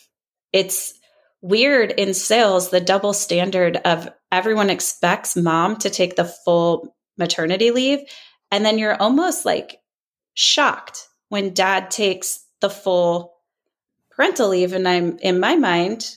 It's 0.52 0.94
weird 1.42 1.92
in 1.92 2.14
sales 2.14 2.70
the 2.70 2.82
double 2.82 3.14
standard 3.14 3.78
of 3.78 4.10
everyone 4.32 4.70
expects 4.70 5.36
mom 5.36 5.76
to 5.76 5.90
take 5.90 6.16
the 6.16 6.26
full 6.26 6.96
maternity 7.18 7.70
leave 7.70 8.00
and 8.50 8.66
then 8.66 8.80
you're 8.80 8.96
almost 8.96 9.46
like 9.46 9.80
shocked 10.34 11.08
when 11.34 11.52
dad 11.52 11.90
takes 11.90 12.46
the 12.62 12.70
full 12.70 13.34
parental 14.12 14.50
leave. 14.50 14.72
And 14.74 14.88
I'm 14.88 15.18
in 15.18 15.40
my 15.40 15.56
mind, 15.56 16.16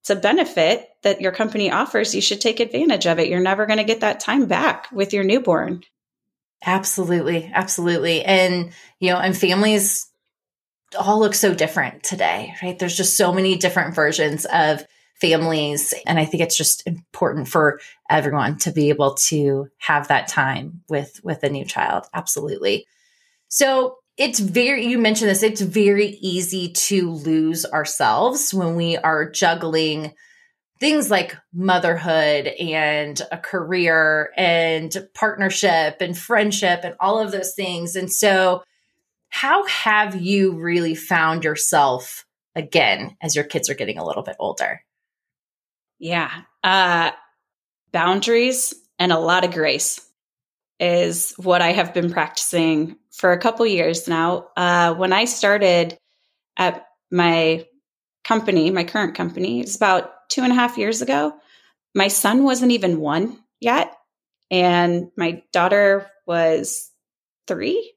it's 0.00 0.10
a 0.10 0.14
benefit 0.14 0.88
that 1.02 1.20
your 1.20 1.32
company 1.32 1.72
offers. 1.72 2.14
You 2.14 2.20
should 2.20 2.40
take 2.40 2.60
advantage 2.60 3.04
of 3.08 3.18
it. 3.18 3.26
You're 3.26 3.40
never 3.40 3.66
going 3.66 3.80
to 3.80 3.84
get 3.84 4.02
that 4.02 4.20
time 4.20 4.46
back 4.46 4.92
with 4.92 5.12
your 5.12 5.24
newborn. 5.24 5.82
Absolutely. 6.64 7.50
Absolutely. 7.52 8.24
And, 8.24 8.70
you 9.00 9.10
know, 9.10 9.18
and 9.18 9.36
families 9.36 10.06
all 10.96 11.18
look 11.18 11.34
so 11.34 11.52
different 11.52 12.04
today, 12.04 12.54
right? 12.62 12.78
There's 12.78 12.96
just 12.96 13.16
so 13.16 13.32
many 13.32 13.56
different 13.56 13.96
versions 13.96 14.46
of 14.52 14.86
families. 15.20 15.94
And 16.06 16.16
I 16.16 16.24
think 16.24 16.44
it's 16.44 16.56
just 16.56 16.86
important 16.86 17.48
for 17.48 17.80
everyone 18.08 18.58
to 18.58 18.70
be 18.70 18.90
able 18.90 19.14
to 19.14 19.68
have 19.78 20.06
that 20.08 20.28
time 20.28 20.82
with, 20.88 21.20
with 21.24 21.42
a 21.42 21.50
new 21.50 21.64
child. 21.64 22.06
Absolutely. 22.14 22.86
So 23.48 23.96
it's 24.18 24.40
very, 24.40 24.84
you 24.84 24.98
mentioned 24.98 25.30
this, 25.30 25.44
it's 25.44 25.60
very 25.60 26.18
easy 26.20 26.72
to 26.72 27.10
lose 27.10 27.64
ourselves 27.64 28.52
when 28.52 28.74
we 28.74 28.96
are 28.96 29.30
juggling 29.30 30.12
things 30.80 31.10
like 31.10 31.36
motherhood 31.52 32.48
and 32.48 33.20
a 33.30 33.38
career 33.38 34.30
and 34.36 34.94
partnership 35.14 35.98
and 36.00 36.18
friendship 36.18 36.80
and 36.82 36.96
all 37.00 37.20
of 37.20 37.30
those 37.30 37.54
things. 37.54 37.94
And 37.96 38.12
so, 38.12 38.62
how 39.30 39.66
have 39.66 40.20
you 40.20 40.52
really 40.52 40.94
found 40.94 41.44
yourself 41.44 42.24
again 42.54 43.16
as 43.20 43.36
your 43.36 43.44
kids 43.44 43.68
are 43.68 43.74
getting 43.74 43.98
a 43.98 44.04
little 44.04 44.22
bit 44.22 44.36
older? 44.38 44.82
Yeah. 45.98 46.30
Uh, 46.64 47.10
boundaries 47.92 48.74
and 48.98 49.12
a 49.12 49.18
lot 49.18 49.44
of 49.44 49.52
grace 49.52 50.07
is 50.80 51.34
what 51.36 51.60
I 51.60 51.72
have 51.72 51.92
been 51.92 52.10
practicing 52.10 52.96
for 53.12 53.32
a 53.32 53.38
couple 53.38 53.66
years 53.66 54.06
now. 54.06 54.48
Uh, 54.56 54.94
when 54.94 55.12
I 55.12 55.24
started 55.24 55.98
at 56.56 56.86
my 57.10 57.66
company, 58.24 58.70
my 58.70 58.84
current 58.84 59.14
company, 59.14 59.60
it's 59.60 59.76
about 59.76 60.28
two 60.28 60.42
and 60.42 60.52
a 60.52 60.54
half 60.56 60.78
years 60.78 61.02
ago. 61.02 61.34
My 61.94 62.08
son 62.08 62.44
wasn't 62.44 62.72
even 62.72 63.00
one 63.00 63.38
yet, 63.60 63.92
and 64.50 65.10
my 65.16 65.42
daughter 65.52 66.06
was 66.26 66.90
three. 67.46 67.92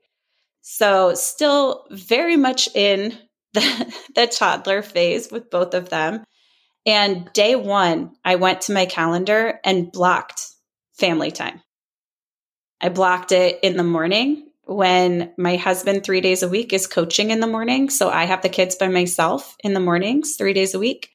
So, 0.61 1.13
still 1.15 1.85
very 1.91 2.37
much 2.37 2.69
in 2.73 3.17
the, 3.53 3.93
the 4.15 4.27
toddler 4.27 4.81
phase 4.81 5.29
with 5.29 5.49
both 5.49 5.73
of 5.73 5.89
them. 5.89 6.23
And 6.85 7.31
day 7.33 7.55
one, 7.55 8.13
I 8.23 8.35
went 8.35 8.61
to 8.61 8.73
my 8.73 8.85
calendar 8.85 9.59
and 9.63 9.91
blocked 9.91 10.47
family 10.93 11.31
time. 11.31 11.61
I 12.81 12.89
blocked 12.89 13.31
it 13.31 13.59
in 13.61 13.77
the 13.77 13.83
morning 13.83 14.47
when 14.63 15.31
my 15.37 15.55
husband, 15.55 16.03
three 16.03 16.21
days 16.21 16.41
a 16.41 16.49
week, 16.49 16.73
is 16.73 16.87
coaching 16.87 17.29
in 17.29 17.39
the 17.39 17.47
morning. 17.47 17.91
So 17.91 18.09
I 18.09 18.25
have 18.25 18.41
the 18.41 18.49
kids 18.49 18.75
by 18.75 18.87
myself 18.87 19.55
in 19.63 19.73
the 19.73 19.79
mornings, 19.79 20.35
three 20.35 20.53
days 20.53 20.73
a 20.73 20.79
week. 20.79 21.11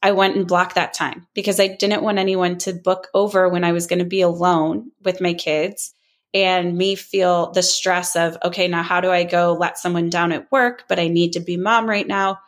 I 0.00 0.12
went 0.12 0.36
and 0.36 0.46
blocked 0.46 0.76
that 0.76 0.94
time 0.94 1.26
because 1.34 1.58
I 1.58 1.66
didn't 1.66 2.04
want 2.04 2.18
anyone 2.18 2.58
to 2.58 2.72
book 2.72 3.08
over 3.14 3.48
when 3.48 3.64
I 3.64 3.72
was 3.72 3.88
going 3.88 3.98
to 3.98 4.04
be 4.04 4.20
alone 4.20 4.92
with 5.02 5.20
my 5.20 5.34
kids 5.34 5.92
and 6.32 6.78
me 6.78 6.94
feel 6.94 7.50
the 7.50 7.62
stress 7.62 8.14
of, 8.14 8.38
okay, 8.44 8.68
now 8.68 8.84
how 8.84 9.00
do 9.00 9.10
I 9.10 9.24
go 9.24 9.54
let 9.54 9.76
someone 9.76 10.10
down 10.10 10.30
at 10.30 10.52
work, 10.52 10.84
but 10.88 11.00
I 11.00 11.08
need 11.08 11.32
to 11.32 11.40
be 11.40 11.56
mom 11.56 11.88
right 11.88 12.06
now? 12.06 12.38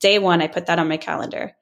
Day 0.00 0.18
one, 0.18 0.42
I 0.42 0.48
put 0.48 0.66
that 0.66 0.80
on 0.80 0.88
my 0.88 0.96
calendar. 0.96 1.52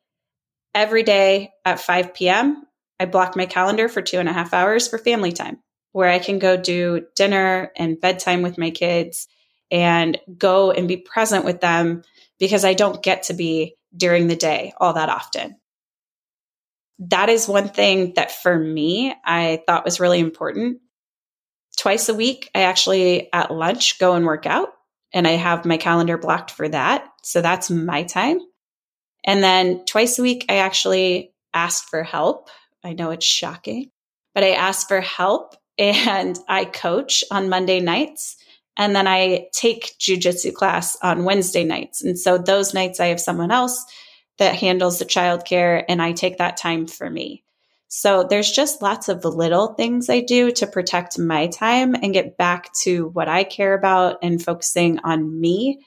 Every 0.75 1.03
day 1.03 1.51
at 1.67 1.81
5 1.81 2.15
p.m., 2.15 2.63
I 2.99 3.05
block 3.05 3.37
my 3.37 3.45
calendar 3.45 3.91
for 3.91 4.01
two 4.01 4.21
and 4.21 4.29
a 4.29 4.33
half 4.33 4.55
hours 4.55 4.89
for 4.89 4.97
family 4.97 5.33
time 5.33 5.59
where 5.97 6.11
I 6.11 6.19
can 6.19 6.39
go 6.39 6.59
do 6.59 7.07
dinner 7.15 7.73
and 7.75 7.99
bedtime 7.99 8.43
with 8.43 8.59
my 8.59 8.69
kids 8.69 9.29
and 9.71 10.19
go 10.37 10.71
and 10.71 10.87
be 10.87 10.99
present 10.99 11.47
with 11.47 11.63
them 11.63 12.03
because 12.39 12.67
I 12.67 12.75
don't 12.75 13.03
get 13.03 13.23
to 13.25 13.33
be 13.33 13.77
during 13.97 14.27
the 14.27 14.37
day 14.37 14.75
all 14.77 14.93
that 14.93 15.09
often. 15.09 15.57
That 16.99 17.31
is 17.31 17.49
one 17.49 17.71
thing 17.71 18.13
that 18.17 18.31
for 18.31 18.59
me, 18.59 19.15
I 19.25 19.63
thought 19.67 19.87
was 19.87 19.99
really 19.99 20.21
important. 20.21 20.81
Twice 21.79 22.11
a 22.11 22.15
week, 22.15 22.51
I 22.55 22.65
actually 22.65 23.33
at 23.33 23.51
lunch 23.51 23.99
go 23.99 24.13
and 24.13 24.27
work 24.27 24.45
out 24.45 24.69
and 25.15 25.27
I 25.27 25.31
have 25.33 25.65
my 25.65 25.79
calendar 25.79 26.19
blocked 26.19 26.51
for 26.51 26.69
that. 26.69 27.09
So 27.23 27.41
that's 27.41 27.71
my 27.71 28.03
time. 28.03 28.41
And 29.25 29.43
then 29.43 29.87
twice 29.87 30.19
a 30.19 30.23
week, 30.23 30.45
I 30.51 30.57
actually 30.57 31.33
ask 31.55 31.89
for 31.89 32.03
help 32.03 32.51
I 32.85 32.93
know 32.93 33.13
it's 33.13 33.25
shocking, 33.25 33.93
but 34.35 34.45
I 34.45 34.51
ask 34.51 34.89
for 34.89 35.01
help 35.01 35.57
and 35.79 36.39
I 36.49 36.65
coach 36.65 37.25
on 37.31 37.49
Monday 37.49 37.81
nights. 37.81 38.37
And 38.77 38.95
then 38.95 39.07
I 39.09 39.49
take 39.53 39.95
jujitsu 39.99 40.53
class 40.53 40.97
on 41.03 41.25
Wednesday 41.25 41.65
nights. 41.65 42.03
And 42.03 42.19
so 42.19 42.37
those 42.37 42.75
nights 42.75 43.01
I 43.01 43.07
have 43.07 43.21
someone 43.21 43.51
else 43.51 43.85
that 44.39 44.55
handles 44.55 44.99
the 44.99 45.07
childcare 45.07 45.83
and 45.89 46.03
I 46.03 46.13
take 46.13 46.39
that 46.39 46.59
time 46.59 46.87
for 46.87 47.09
me. 47.09 47.43
So 47.89 48.25
there's 48.25 48.51
just 48.51 48.83
lots 48.83 49.09
of 49.09 49.25
little 49.25 49.69
things 49.75 50.11
I 50.11 50.21
do 50.21 50.51
to 50.53 50.67
protect 50.67 51.19
my 51.19 51.47
time 51.47 51.95
and 51.95 52.13
get 52.13 52.37
back 52.37 52.73
to 52.83 53.09
what 53.09 53.29
I 53.29 53.45
care 53.45 53.75
about 53.75 54.19
and 54.23 54.43
focusing 54.43 54.99
on 55.05 55.41
me 55.41 55.81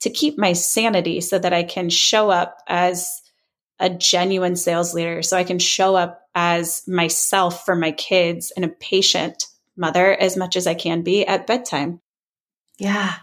to 0.00 0.10
keep 0.10 0.36
my 0.36 0.52
sanity 0.52 1.20
so 1.20 1.38
that 1.38 1.52
I 1.52 1.62
can 1.62 1.88
show 1.88 2.30
up 2.30 2.58
as 2.66 3.22
a 3.78 3.88
genuine 3.88 4.56
sales 4.56 4.94
leader 4.94 5.22
so 5.22 5.36
I 5.36 5.44
can 5.44 5.58
show 5.58 5.94
up 5.94 6.20
as 6.36 6.86
myself 6.86 7.64
for 7.64 7.74
my 7.74 7.90
kids 7.90 8.52
and 8.54 8.64
a 8.64 8.68
patient 8.68 9.46
mother 9.74 10.12
as 10.12 10.36
much 10.36 10.54
as 10.54 10.66
I 10.66 10.74
can 10.74 11.00
be 11.00 11.26
at 11.26 11.46
bedtime. 11.46 12.00
Yeah. 12.78 13.14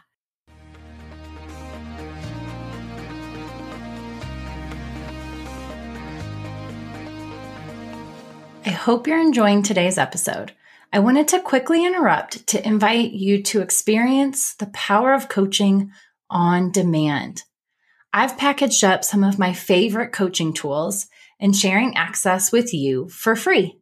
I 8.65 8.69
hope 8.69 9.07
you're 9.07 9.19
enjoying 9.21 9.61
today's 9.61 9.99
episode. 9.99 10.53
I 10.91 10.99
wanted 10.99 11.27
to 11.29 11.39
quickly 11.39 11.85
interrupt 11.85 12.47
to 12.47 12.67
invite 12.67 13.11
you 13.11 13.43
to 13.43 13.61
experience 13.61 14.55
the 14.55 14.67
power 14.67 15.13
of 15.13 15.29
coaching 15.29 15.91
on 16.31 16.71
demand. 16.71 17.43
I've 18.11 18.37
packaged 18.37 18.83
up 18.83 19.03
some 19.03 19.23
of 19.23 19.37
my 19.37 19.53
favorite 19.53 20.13
coaching 20.13 20.53
tools 20.53 21.07
and 21.43 21.53
sharing 21.53 21.97
access 21.97 22.53
with 22.53 22.73
you 22.73 23.09
for 23.09 23.35
free. 23.35 23.77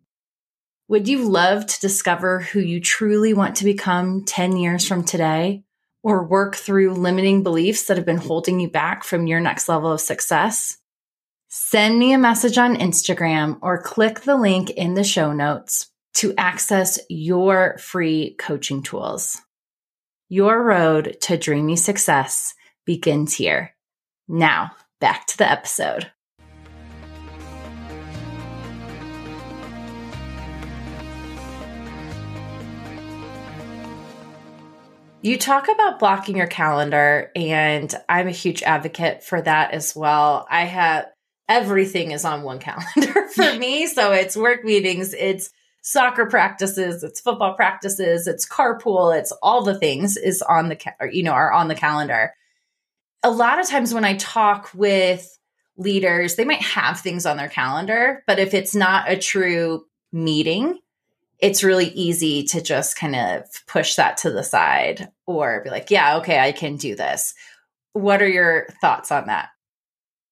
Would 0.87 1.07
you 1.07 1.29
love 1.29 1.67
to 1.67 1.79
discover 1.79 2.39
who 2.39 2.59
you 2.59 2.81
truly 2.81 3.35
want 3.35 3.57
to 3.57 3.63
become 3.63 4.25
10 4.25 4.57
years 4.57 4.85
from 4.85 5.05
today 5.05 5.63
or 6.01 6.25
work 6.25 6.55
through 6.55 6.95
limiting 6.95 7.43
beliefs 7.43 7.85
that 7.85 7.97
have 7.97 8.05
been 8.05 8.17
holding 8.17 8.59
you 8.59 8.67
back 8.67 9.03
from 9.03 9.27
your 9.27 9.39
next 9.39 9.69
level 9.69 9.91
of 9.91 10.01
success? 10.01 10.79
Send 11.49 11.99
me 11.99 12.13
a 12.13 12.17
message 12.17 12.57
on 12.57 12.77
Instagram 12.77 13.59
or 13.61 13.79
click 13.79 14.21
the 14.21 14.35
link 14.35 14.71
in 14.71 14.95
the 14.95 15.03
show 15.03 15.31
notes 15.31 15.91
to 16.15 16.33
access 16.37 16.99
your 17.09 17.77
free 17.77 18.35
coaching 18.39 18.81
tools. 18.81 19.39
Your 20.29 20.63
road 20.63 21.17
to 21.21 21.37
dreamy 21.37 21.75
success 21.75 22.55
begins 22.85 23.35
here. 23.35 23.75
Now, 24.27 24.71
back 24.99 25.27
to 25.27 25.37
the 25.37 25.49
episode. 25.49 26.11
You 35.21 35.37
talk 35.37 35.67
about 35.69 35.99
blocking 35.99 36.37
your 36.37 36.47
calendar, 36.47 37.31
and 37.35 37.93
I'm 38.09 38.27
a 38.27 38.31
huge 38.31 38.63
advocate 38.63 39.23
for 39.23 39.41
that 39.41 39.71
as 39.71 39.95
well. 39.95 40.47
I 40.49 40.65
have 40.65 41.05
everything 41.47 42.11
is 42.11 42.25
on 42.25 42.43
one 42.43 42.59
calendar 42.59 43.27
for 43.27 43.53
me. 43.57 43.87
So 43.87 44.11
it's 44.13 44.35
work 44.35 44.63
meetings, 44.63 45.13
it's 45.13 45.51
soccer 45.83 46.25
practices, 46.25 47.03
it's 47.03 47.19
football 47.21 47.53
practices, 47.53 48.27
it's 48.27 48.47
carpool, 48.47 49.17
it's 49.17 49.31
all 49.43 49.63
the 49.63 49.77
things 49.77 50.17
is 50.17 50.41
on 50.41 50.69
the, 50.69 50.93
or 50.99 51.07
you 51.07 51.23
know, 51.23 51.33
are 51.33 51.51
on 51.51 51.67
the 51.67 51.75
calendar 51.75 52.33
a 53.23 53.31
lot 53.31 53.59
of 53.59 53.67
times 53.67 53.93
when 53.93 54.05
I 54.05 54.15
talk 54.15 54.71
with 54.73 55.37
leaders, 55.77 56.35
they 56.35 56.45
might 56.45 56.61
have 56.61 56.99
things 56.99 57.25
on 57.25 57.37
their 57.37 57.49
calendar, 57.49 58.23
but 58.27 58.39
if 58.39 58.53
it's 58.53 58.75
not 58.75 59.09
a 59.09 59.17
true 59.17 59.85
meeting, 60.11 60.79
it's 61.41 61.63
really 61.63 61.87
easy 61.87 62.43
to 62.43 62.61
just 62.61 62.95
kind 62.95 63.15
of 63.15 63.43
push 63.67 63.95
that 63.95 64.17
to 64.17 64.31
the 64.31 64.43
side 64.43 65.09
or 65.25 65.61
be 65.63 65.69
like, 65.69 65.89
yeah, 65.91 66.17
okay, 66.17 66.39
I 66.39 66.51
can 66.51 66.77
do 66.77 66.95
this. 66.95 67.33
What 67.93 68.21
are 68.21 68.27
your 68.27 68.67
thoughts 68.79 69.11
on 69.11 69.27
that? 69.27 69.49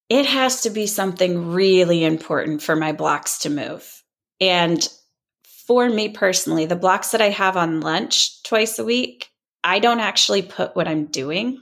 It 0.08 0.26
has 0.26 0.62
to 0.62 0.70
be 0.70 0.88
something 0.88 1.52
really 1.52 2.04
important 2.04 2.62
for 2.62 2.76
my 2.76 2.94
blocks 2.94 3.40
to 3.40 3.50
move. 3.50 4.04
And 4.40 4.88
for 5.68 5.90
me 5.90 6.10
personally, 6.10 6.66
the 6.66 6.76
blocks 6.76 7.12
that 7.12 7.22
I 7.22 7.30
have 7.30 7.58
on 7.58 7.82
lunch 7.82 8.42
twice 8.44 8.80
a 8.80 8.86
week, 8.86 9.30
I 9.64 9.80
don't 9.80 10.00
actually 10.00 10.42
put 10.42 10.76
what 10.76 10.88
I'm 10.88 11.06
doing 11.06 11.62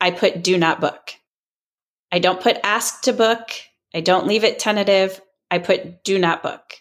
I 0.00 0.10
put 0.10 0.42
do 0.42 0.56
not 0.58 0.80
book. 0.80 1.14
I 2.12 2.18
don't 2.18 2.40
put 2.40 2.58
ask 2.62 3.02
to 3.02 3.12
book. 3.12 3.50
I 3.94 4.00
don't 4.00 4.26
leave 4.26 4.44
it 4.44 4.58
tentative. 4.58 5.20
I 5.50 5.58
put 5.58 6.04
do 6.04 6.18
not 6.18 6.42
book. 6.42 6.74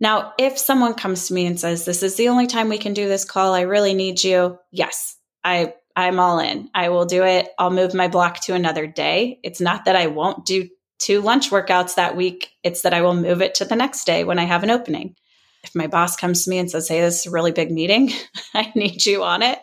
Now, 0.00 0.32
if 0.38 0.58
someone 0.58 0.94
comes 0.94 1.28
to 1.28 1.34
me 1.34 1.46
and 1.46 1.60
says, 1.60 1.84
this 1.84 2.02
is 2.02 2.16
the 2.16 2.28
only 2.28 2.46
time 2.46 2.68
we 2.68 2.78
can 2.78 2.94
do 2.94 3.06
this 3.06 3.24
call, 3.24 3.54
I 3.54 3.62
really 3.62 3.94
need 3.94 4.24
you. 4.24 4.58
Yes, 4.70 5.16
I, 5.44 5.74
I'm 5.94 6.18
all 6.18 6.38
in. 6.38 6.70
I 6.74 6.88
will 6.88 7.04
do 7.04 7.24
it. 7.24 7.48
I'll 7.58 7.70
move 7.70 7.94
my 7.94 8.08
block 8.08 8.40
to 8.40 8.54
another 8.54 8.86
day. 8.86 9.38
It's 9.42 9.60
not 9.60 9.84
that 9.84 9.96
I 9.96 10.06
won't 10.06 10.46
do 10.46 10.68
two 10.98 11.20
lunch 11.20 11.50
workouts 11.50 11.96
that 11.96 12.16
week. 12.16 12.50
It's 12.62 12.82
that 12.82 12.94
I 12.94 13.02
will 13.02 13.14
move 13.14 13.42
it 13.42 13.56
to 13.56 13.64
the 13.64 13.76
next 13.76 14.04
day 14.04 14.24
when 14.24 14.38
I 14.38 14.44
have 14.44 14.62
an 14.62 14.70
opening. 14.70 15.16
If 15.62 15.74
my 15.74 15.86
boss 15.86 16.16
comes 16.16 16.44
to 16.44 16.50
me 16.50 16.58
and 16.58 16.70
says, 16.70 16.88
Hey, 16.88 17.02
this 17.02 17.20
is 17.20 17.26
a 17.26 17.30
really 17.30 17.52
big 17.52 17.70
meeting, 17.70 18.10
I 18.54 18.72
need 18.74 19.04
you 19.04 19.22
on 19.22 19.42
it 19.42 19.58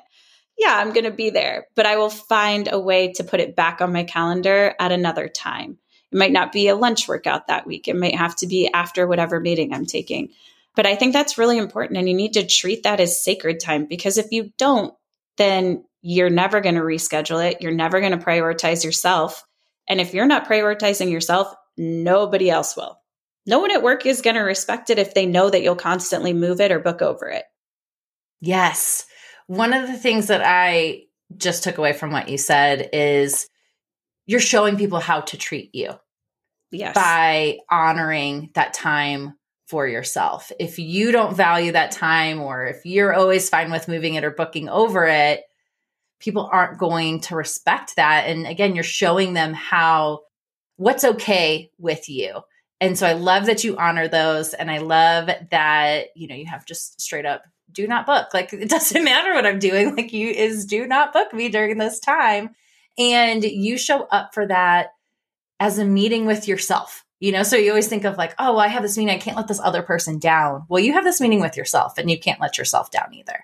yeah, 0.57 0.75
I'm 0.77 0.91
going 0.91 1.05
to 1.05 1.11
be 1.11 1.29
there, 1.29 1.67
but 1.75 1.85
I 1.85 1.97
will 1.97 2.09
find 2.09 2.67
a 2.71 2.79
way 2.79 3.13
to 3.13 3.23
put 3.23 3.39
it 3.39 3.55
back 3.55 3.79
on 3.79 3.93
my 3.93 4.03
calendar 4.03 4.73
at 4.79 4.91
another 4.91 5.27
time. 5.27 5.77
It 6.11 6.17
might 6.17 6.31
not 6.31 6.51
be 6.51 6.67
a 6.67 6.75
lunch 6.75 7.07
workout 7.07 7.47
that 7.47 7.67
week. 7.67 7.87
It 7.87 7.95
might 7.95 8.15
have 8.15 8.35
to 8.37 8.47
be 8.47 8.71
after 8.71 9.07
whatever 9.07 9.39
meeting 9.39 9.73
I'm 9.73 9.85
taking. 9.85 10.29
But 10.75 10.85
I 10.85 10.95
think 10.95 11.13
that's 11.13 11.37
really 11.37 11.57
important. 11.57 11.97
And 11.97 12.07
you 12.07 12.15
need 12.15 12.33
to 12.33 12.45
treat 12.45 12.83
that 12.83 12.99
as 12.99 13.23
sacred 13.23 13.59
time 13.59 13.85
because 13.85 14.17
if 14.17 14.31
you 14.31 14.53
don't, 14.57 14.93
then 15.37 15.83
you're 16.01 16.29
never 16.29 16.61
going 16.61 16.75
to 16.75 16.81
reschedule 16.81 17.51
it. 17.51 17.61
You're 17.61 17.71
never 17.71 17.99
going 17.99 18.17
to 18.17 18.23
prioritize 18.23 18.83
yourself. 18.83 19.43
And 19.89 19.99
if 19.99 20.13
you're 20.13 20.27
not 20.27 20.47
prioritizing 20.47 21.11
yourself, 21.11 21.53
nobody 21.77 22.49
else 22.49 22.77
will. 22.77 22.99
No 23.45 23.59
one 23.59 23.71
at 23.71 23.81
work 23.83 24.05
is 24.05 24.21
going 24.21 24.35
to 24.35 24.41
respect 24.41 24.89
it 24.89 24.99
if 24.99 25.13
they 25.13 25.25
know 25.25 25.49
that 25.49 25.61
you'll 25.61 25.75
constantly 25.75 26.33
move 26.33 26.61
it 26.61 26.71
or 26.71 26.79
book 26.79 27.01
over 27.01 27.29
it. 27.29 27.45
Yes. 28.41 29.05
One 29.47 29.73
of 29.73 29.87
the 29.87 29.97
things 29.97 30.27
that 30.27 30.41
I 30.45 31.03
just 31.35 31.63
took 31.63 31.77
away 31.77 31.93
from 31.93 32.11
what 32.11 32.29
you 32.29 32.37
said 32.37 32.89
is 32.93 33.47
you're 34.27 34.39
showing 34.39 34.77
people 34.77 34.99
how 34.99 35.21
to 35.21 35.37
treat 35.37 35.73
you. 35.73 35.93
Yes. 36.69 36.93
By 36.93 37.59
honoring 37.71 38.51
that 38.53 38.73
time 38.73 39.33
for 39.67 39.87
yourself. 39.87 40.51
If 40.59 40.79
you 40.79 41.11
don't 41.11 41.35
value 41.35 41.71
that 41.71 41.91
time 41.91 42.41
or 42.41 42.65
if 42.65 42.85
you're 42.85 43.13
always 43.13 43.49
fine 43.49 43.71
with 43.71 43.87
moving 43.87 44.15
it 44.15 44.23
or 44.23 44.31
booking 44.31 44.69
over 44.69 45.05
it, 45.05 45.43
people 46.19 46.49
aren't 46.51 46.77
going 46.77 47.21
to 47.21 47.35
respect 47.35 47.95
that. 47.95 48.25
And 48.27 48.45
again, 48.45 48.75
you're 48.75 48.83
showing 48.83 49.33
them 49.33 49.53
how 49.53 50.21
what's 50.75 51.03
okay 51.03 51.71
with 51.77 52.09
you. 52.09 52.41
And 52.79 52.97
so 52.97 53.07
I 53.07 53.13
love 53.13 53.47
that 53.47 53.63
you 53.63 53.77
honor 53.77 54.07
those. 54.07 54.53
And 54.53 54.69
I 54.69 54.77
love 54.79 55.29
that, 55.51 56.07
you 56.15 56.27
know, 56.27 56.35
you 56.35 56.45
have 56.45 56.65
just 56.65 57.01
straight 57.01 57.25
up 57.25 57.43
do 57.71 57.87
not 57.87 58.05
book. 58.05 58.33
Like 58.33 58.53
it 58.53 58.69
doesn't 58.69 59.03
matter 59.03 59.33
what 59.33 59.45
I'm 59.45 59.59
doing. 59.59 59.95
Like 59.95 60.13
you 60.13 60.29
is 60.29 60.65
do 60.65 60.87
not 60.87 61.13
book 61.13 61.33
me 61.33 61.49
during 61.49 61.77
this 61.77 61.99
time. 61.99 62.55
And 62.97 63.43
you 63.43 63.77
show 63.77 64.03
up 64.03 64.33
for 64.33 64.47
that 64.47 64.93
as 65.59 65.77
a 65.77 65.85
meeting 65.85 66.25
with 66.25 66.47
yourself. 66.47 67.03
You 67.19 67.31
know, 67.31 67.43
so 67.43 67.55
you 67.55 67.71
always 67.71 67.87
think 67.87 68.03
of 68.03 68.17
like, 68.17 68.35
oh, 68.37 68.51
well, 68.51 68.59
I 68.59 68.67
have 68.67 68.83
this 68.83 68.97
meeting. 68.97 69.13
I 69.13 69.17
can't 69.17 69.37
let 69.37 69.47
this 69.47 69.59
other 69.59 69.81
person 69.81 70.19
down. 70.19 70.65
Well, 70.69 70.83
you 70.83 70.93
have 70.93 71.03
this 71.03 71.19
meeting 71.19 71.41
with 71.41 71.57
yourself 71.57 71.97
and 71.97 72.11
you 72.11 72.19
can't 72.19 72.39
let 72.39 72.57
yourself 72.59 72.91
down 72.91 73.13
either. 73.13 73.43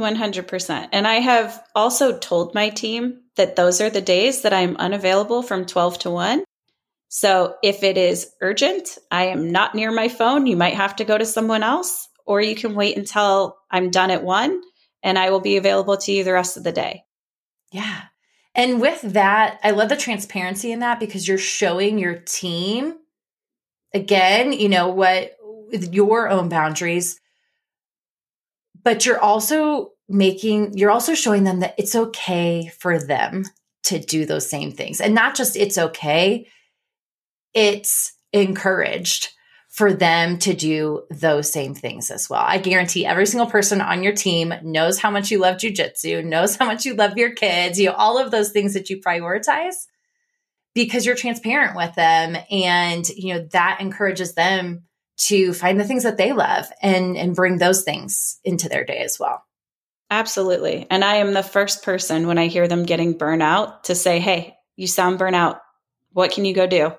100%. 0.00 0.88
And 0.90 1.06
I 1.06 1.14
have 1.14 1.62
also 1.74 2.18
told 2.18 2.54
my 2.54 2.70
team 2.70 3.20
that 3.36 3.54
those 3.54 3.80
are 3.80 3.90
the 3.90 4.00
days 4.00 4.42
that 4.42 4.52
I'm 4.52 4.76
unavailable 4.76 5.42
from 5.42 5.66
12 5.66 6.00
to 6.00 6.10
1. 6.10 6.44
So 7.08 7.56
if 7.62 7.82
it 7.82 7.96
is 7.96 8.30
urgent, 8.40 8.98
I 9.10 9.26
am 9.26 9.52
not 9.52 9.74
near 9.74 9.92
my 9.92 10.08
phone. 10.08 10.46
You 10.46 10.56
might 10.56 10.74
have 10.74 10.96
to 10.96 11.04
go 11.04 11.16
to 11.16 11.26
someone 11.26 11.62
else, 11.62 12.08
or 12.26 12.40
you 12.40 12.56
can 12.56 12.74
wait 12.74 12.96
until 12.96 13.58
I'm 13.70 13.90
done 13.90 14.10
at 14.10 14.24
1 14.24 14.60
and 15.02 15.18
I 15.18 15.30
will 15.30 15.40
be 15.40 15.58
available 15.58 15.96
to 15.98 16.12
you 16.12 16.24
the 16.24 16.32
rest 16.32 16.56
of 16.56 16.64
the 16.64 16.72
day. 16.72 17.04
Yeah. 17.70 18.00
And 18.54 18.80
with 18.80 19.00
that, 19.00 19.58
I 19.62 19.70
love 19.70 19.88
the 19.88 19.96
transparency 19.96 20.72
in 20.72 20.80
that 20.80 21.00
because 21.00 21.26
you're 21.26 21.38
showing 21.38 21.98
your 21.98 22.16
team 22.16 22.94
again, 23.94 24.52
you 24.52 24.68
know, 24.68 24.88
what 24.88 25.36
your 25.70 26.28
own 26.28 26.48
boundaries, 26.48 27.18
but 28.82 29.06
you're 29.06 29.20
also 29.20 29.92
making, 30.08 30.76
you're 30.76 30.90
also 30.90 31.14
showing 31.14 31.44
them 31.44 31.60
that 31.60 31.74
it's 31.78 31.94
okay 31.94 32.70
for 32.78 32.98
them 32.98 33.44
to 33.84 33.98
do 33.98 34.26
those 34.26 34.48
same 34.48 34.72
things. 34.72 35.00
And 35.00 35.14
not 35.14 35.34
just 35.34 35.56
it's 35.56 35.78
okay, 35.78 36.46
it's 37.54 38.12
encouraged 38.32 39.28
for 39.72 39.90
them 39.90 40.36
to 40.36 40.52
do 40.52 41.02
those 41.10 41.50
same 41.50 41.74
things 41.74 42.10
as 42.10 42.28
well. 42.28 42.44
I 42.46 42.58
guarantee 42.58 43.06
every 43.06 43.24
single 43.24 43.46
person 43.46 43.80
on 43.80 44.02
your 44.02 44.12
team 44.12 44.52
knows 44.62 44.98
how 44.98 45.10
much 45.10 45.30
you 45.30 45.38
love 45.38 45.56
jujitsu, 45.56 46.22
knows 46.22 46.56
how 46.56 46.66
much 46.66 46.84
you 46.84 46.92
love 46.92 47.16
your 47.16 47.32
kids, 47.32 47.80
you 47.80 47.86
know, 47.86 47.94
all 47.94 48.18
of 48.18 48.30
those 48.30 48.50
things 48.50 48.74
that 48.74 48.90
you 48.90 49.00
prioritize 49.00 49.86
because 50.74 51.06
you're 51.06 51.14
transparent 51.14 51.74
with 51.74 51.94
them 51.94 52.36
and 52.50 53.08
you 53.08 53.32
know 53.32 53.48
that 53.52 53.78
encourages 53.80 54.34
them 54.34 54.82
to 55.16 55.54
find 55.54 55.80
the 55.80 55.84
things 55.84 56.02
that 56.02 56.18
they 56.18 56.32
love 56.32 56.66
and 56.82 57.16
and 57.16 57.34
bring 57.34 57.56
those 57.56 57.82
things 57.82 58.40
into 58.44 58.68
their 58.68 58.84
day 58.84 58.98
as 58.98 59.18
well. 59.18 59.42
Absolutely. 60.10 60.86
And 60.90 61.02
I 61.02 61.16
am 61.16 61.32
the 61.32 61.42
first 61.42 61.82
person 61.82 62.26
when 62.26 62.36
I 62.36 62.48
hear 62.48 62.68
them 62.68 62.84
getting 62.84 63.18
burnout 63.18 63.84
to 63.84 63.94
say, 63.94 64.20
"Hey, 64.20 64.54
you 64.76 64.86
sound 64.86 65.18
burnout. 65.18 65.60
What 66.12 66.32
can 66.32 66.44
you 66.44 66.52
go 66.52 66.66
do? 66.66 66.92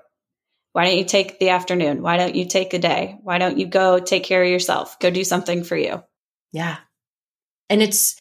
Why 0.74 0.86
don't 0.86 0.98
you 0.98 1.06
take 1.06 1.40
the 1.40 1.50
afternoon? 1.50 2.02
Why 2.02 2.18
don't 2.18 2.36
you 2.36 2.46
take 2.46 2.74
a 2.74 2.80
day? 2.80 3.18
Why 3.24 3.38
don't 3.38 3.58
you 3.58 3.68
go 3.68 4.00
take 4.00 4.24
care 4.24 4.44
of 4.44 4.50
yourself? 4.50 5.00
Go 5.00 5.10
do 5.10 5.24
something 5.24 5.64
for 5.64 5.78
you." 5.78 6.04
Yeah. 6.52 6.78
And 7.70 7.82
it's 7.82 8.20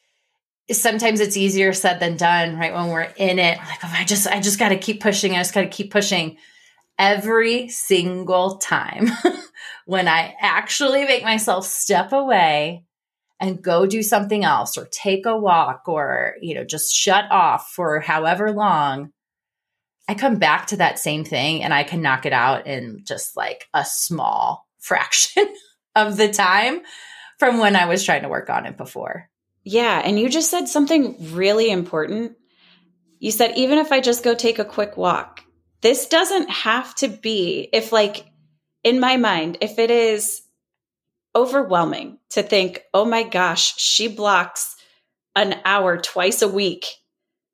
sometimes 0.70 1.20
it's 1.20 1.36
easier 1.36 1.72
said 1.72 2.00
than 2.00 2.16
done, 2.16 2.56
right? 2.56 2.72
When 2.72 2.88
we're 2.88 3.12
in 3.16 3.38
it, 3.38 3.58
like, 3.58 3.84
oh, 3.84 3.92
I 3.92 4.04
just, 4.04 4.26
I 4.26 4.40
just 4.40 4.58
got 4.58 4.70
to 4.70 4.78
keep 4.78 5.00
pushing. 5.00 5.32
I 5.32 5.38
just 5.38 5.54
got 5.54 5.62
to 5.62 5.68
keep 5.68 5.90
pushing. 5.90 6.36
Every 6.98 7.68
single 7.68 8.58
time 8.58 9.08
when 9.86 10.06
I 10.08 10.34
actually 10.40 11.04
make 11.04 11.24
myself 11.24 11.66
step 11.66 12.12
away 12.12 12.84
and 13.40 13.62
go 13.62 13.86
do 13.86 14.02
something 14.02 14.44
else 14.44 14.78
or 14.78 14.86
take 14.86 15.26
a 15.26 15.36
walk 15.36 15.84
or, 15.88 16.34
you 16.40 16.54
know, 16.54 16.64
just 16.64 16.94
shut 16.94 17.24
off 17.30 17.72
for 17.74 17.98
however 17.98 18.52
long, 18.52 19.10
I 20.12 20.14
come 20.14 20.36
back 20.36 20.66
to 20.66 20.76
that 20.76 20.98
same 20.98 21.24
thing 21.24 21.62
and 21.62 21.72
I 21.72 21.84
can 21.84 22.02
knock 22.02 22.26
it 22.26 22.34
out 22.34 22.66
in 22.66 23.00
just 23.02 23.34
like 23.34 23.66
a 23.72 23.82
small 23.82 24.68
fraction 24.78 25.48
of 25.96 26.18
the 26.18 26.30
time 26.30 26.82
from 27.38 27.56
when 27.56 27.76
I 27.76 27.86
was 27.86 28.04
trying 28.04 28.20
to 28.20 28.28
work 28.28 28.50
on 28.50 28.66
it 28.66 28.76
before. 28.76 29.30
Yeah. 29.64 30.02
And 30.04 30.20
you 30.20 30.28
just 30.28 30.50
said 30.50 30.68
something 30.68 31.16
really 31.32 31.70
important. 31.70 32.32
You 33.20 33.30
said, 33.30 33.56
even 33.56 33.78
if 33.78 33.90
I 33.90 34.00
just 34.00 34.22
go 34.22 34.34
take 34.34 34.58
a 34.58 34.66
quick 34.66 34.98
walk, 34.98 35.44
this 35.80 36.08
doesn't 36.08 36.50
have 36.50 36.94
to 36.96 37.08
be, 37.08 37.70
if 37.72 37.90
like 37.90 38.26
in 38.84 39.00
my 39.00 39.16
mind, 39.16 39.56
if 39.62 39.78
it 39.78 39.90
is 39.90 40.42
overwhelming 41.34 42.18
to 42.32 42.42
think, 42.42 42.82
oh 42.92 43.06
my 43.06 43.22
gosh, 43.22 43.78
she 43.78 44.08
blocks 44.08 44.76
an 45.34 45.58
hour 45.64 45.96
twice 45.96 46.42
a 46.42 46.48
week 46.48 46.84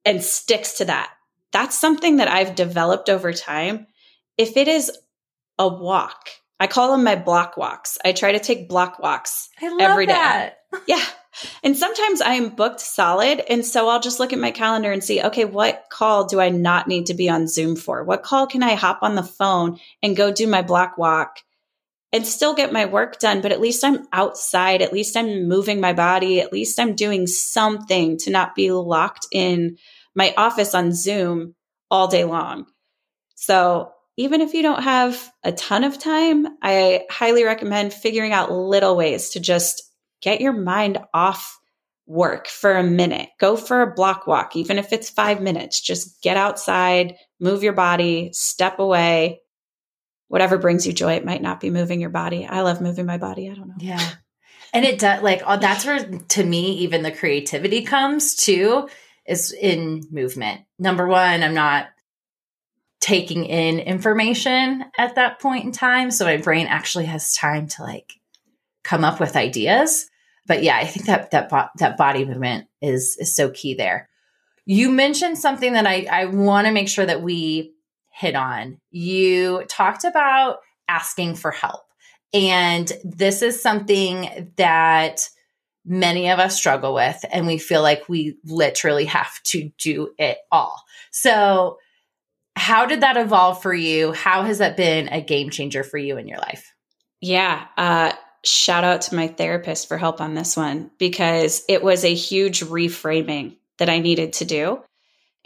and 0.04 0.24
sticks 0.24 0.78
to 0.78 0.86
that. 0.86 1.12
That's 1.58 1.76
something 1.76 2.18
that 2.18 2.28
I've 2.28 2.54
developed 2.54 3.10
over 3.10 3.32
time. 3.32 3.88
If 4.36 4.56
it 4.56 4.68
is 4.68 4.92
a 5.58 5.66
walk, 5.66 6.28
I 6.60 6.68
call 6.68 6.92
them 6.92 7.02
my 7.02 7.16
block 7.16 7.56
walks. 7.56 7.98
I 8.04 8.12
try 8.12 8.30
to 8.30 8.38
take 8.38 8.68
block 8.68 9.00
walks 9.00 9.48
every 9.60 10.06
day. 10.06 10.12
That. 10.12 10.58
Yeah. 10.86 11.04
And 11.64 11.76
sometimes 11.76 12.20
I 12.20 12.34
am 12.34 12.50
booked 12.50 12.78
solid. 12.78 13.40
And 13.40 13.64
so 13.66 13.88
I'll 13.88 13.98
just 13.98 14.20
look 14.20 14.32
at 14.32 14.38
my 14.38 14.52
calendar 14.52 14.92
and 14.92 15.02
see, 15.02 15.20
okay, 15.20 15.46
what 15.46 15.86
call 15.90 16.26
do 16.26 16.38
I 16.38 16.50
not 16.50 16.86
need 16.86 17.06
to 17.06 17.14
be 17.14 17.28
on 17.28 17.48
Zoom 17.48 17.74
for? 17.74 18.04
What 18.04 18.22
call 18.22 18.46
can 18.46 18.62
I 18.62 18.74
hop 18.74 19.00
on 19.02 19.16
the 19.16 19.24
phone 19.24 19.80
and 20.00 20.16
go 20.16 20.30
do 20.30 20.46
my 20.46 20.62
block 20.62 20.96
walk 20.96 21.38
and 22.12 22.24
still 22.24 22.54
get 22.54 22.72
my 22.72 22.84
work 22.84 23.18
done? 23.18 23.40
But 23.40 23.50
at 23.50 23.60
least 23.60 23.82
I'm 23.82 24.06
outside. 24.12 24.80
At 24.80 24.92
least 24.92 25.16
I'm 25.16 25.48
moving 25.48 25.80
my 25.80 25.92
body. 25.92 26.40
At 26.40 26.52
least 26.52 26.78
I'm 26.78 26.94
doing 26.94 27.26
something 27.26 28.16
to 28.18 28.30
not 28.30 28.54
be 28.54 28.70
locked 28.70 29.26
in 29.32 29.78
my 30.18 30.35
office 30.37 30.74
on 30.74 30.92
Zoom 30.92 31.54
all 31.92 32.09
day 32.09 32.24
long. 32.24 32.66
So 33.37 33.92
even 34.16 34.40
if 34.40 34.52
you 34.52 34.62
don't 34.62 34.83
have 34.83 35.31
a 35.44 35.52
ton 35.52 35.85
of 35.85 35.96
time, 35.96 36.44
I 36.61 37.04
highly 37.09 37.44
recommend 37.44 37.94
figuring 37.94 38.33
out 38.33 38.50
little 38.50 38.96
ways 38.96 39.31
to 39.31 39.40
just 39.40 39.81
get 40.20 40.40
your 40.40 40.52
mind 40.52 40.98
off 41.14 41.57
work 42.04 42.48
for 42.48 42.76
a 42.76 42.83
minute. 42.83 43.28
Go 43.38 43.57
for 43.57 43.81
a 43.81 43.94
block 43.94 44.26
walk, 44.26 44.57
even 44.57 44.76
if 44.76 44.92
it's 44.92 45.09
five 45.09 45.40
minutes. 45.40 45.81
Just 45.81 46.20
get 46.20 46.37
outside, 46.37 47.14
move 47.38 47.62
your 47.62 47.74
body, 47.74 48.31
step 48.33 48.81
away. 48.81 49.40
Whatever 50.26 50.59
brings 50.59 50.85
you 50.85 50.92
joy. 50.92 51.12
It 51.12 51.24
might 51.24 51.42
not 51.42 51.61
be 51.61 51.70
moving 51.70 52.00
your 52.00 52.11
body. 52.11 52.44
I 52.44 52.62
love 52.62 52.81
moving 52.81 53.07
my 53.07 53.18
body. 53.18 53.48
I 53.48 53.54
don't 53.54 53.68
know. 53.68 53.74
Yeah. 53.78 54.04
And 54.74 54.85
it 54.85 54.98
does 54.98 55.22
like 55.22 55.42
oh, 55.46 55.59
that's 55.59 55.87
where 55.87 56.04
to 56.04 56.44
me 56.44 56.72
even 56.78 57.02
the 57.02 57.12
creativity 57.12 57.83
comes 57.83 58.35
too 58.35 58.88
is 59.28 59.52
in 59.52 60.02
movement. 60.10 60.62
Number 60.78 61.06
one, 61.06 61.42
I'm 61.42 61.54
not 61.54 61.88
taking 63.00 63.44
in 63.44 63.78
information 63.78 64.84
at 64.98 65.14
that 65.14 65.40
point 65.40 65.64
in 65.64 65.72
time. 65.72 66.10
So 66.10 66.24
my 66.24 66.36
brain 66.38 66.66
actually 66.66 67.06
has 67.06 67.34
time 67.34 67.68
to 67.68 67.82
like 67.82 68.14
come 68.82 69.04
up 69.04 69.20
with 69.20 69.36
ideas. 69.36 70.10
But 70.46 70.62
yeah, 70.62 70.76
I 70.76 70.86
think 70.86 71.06
that 71.06 71.30
that 71.30 71.48
bo- 71.48 71.68
that 71.76 71.96
body 71.96 72.24
movement 72.24 72.66
is 72.80 73.16
is 73.20 73.36
so 73.36 73.50
key 73.50 73.74
there. 73.74 74.08
You 74.64 74.90
mentioned 74.90 75.38
something 75.38 75.74
that 75.74 75.86
I 75.86 76.06
I 76.10 76.24
want 76.24 76.66
to 76.66 76.72
make 76.72 76.88
sure 76.88 77.06
that 77.06 77.22
we 77.22 77.74
hit 78.10 78.34
on. 78.34 78.78
You 78.90 79.64
talked 79.68 80.04
about 80.04 80.58
asking 80.88 81.36
for 81.36 81.50
help. 81.50 81.82
And 82.32 82.90
this 83.04 83.42
is 83.42 83.62
something 83.62 84.52
that 84.56 85.28
many 85.88 86.31
of 86.31 86.38
us 86.38 86.57
struggle 86.57 86.94
with 86.94 87.24
and 87.33 87.46
we 87.46 87.59
feel 87.59 87.83
like 87.83 88.09
we 88.09 88.37
literally 88.44 89.07
have 89.07 89.42
to 89.44 89.70
do 89.79 90.11
it 90.18 90.38
all. 90.53 90.85
So, 91.11 91.79
how 92.55 92.87
did 92.87 93.03
that 93.03 93.16
evolve 93.16 93.62
for 93.62 93.72
you? 93.72 94.12
How 94.12 94.42
has 94.42 94.59
that 94.59 94.77
been 94.77 95.09
a 95.09 95.20
game 95.20 95.51
changer 95.51 95.85
for 95.85 95.96
you 95.96 96.16
in 96.18 96.27
your 96.27 96.38
life? 96.38 96.74
Yeah, 97.20 97.66
uh, 97.77 98.12
shout 98.44 98.85
out 98.85 99.03
to 99.03 99.14
my 99.14 99.29
therapist 99.29 99.88
for 99.88 99.96
help 99.96 100.20
on 100.20 100.35
this 100.35 100.57
one 100.57 100.90
because 100.98 101.62
it 101.68 101.83
was 101.83 102.05
a 102.05 102.14
huge 102.14 102.61
reframing 102.61 103.57
that 103.79 103.88
I 103.88 104.01
needed 104.01 104.35
to 104.35 104.44
do. 104.44 104.83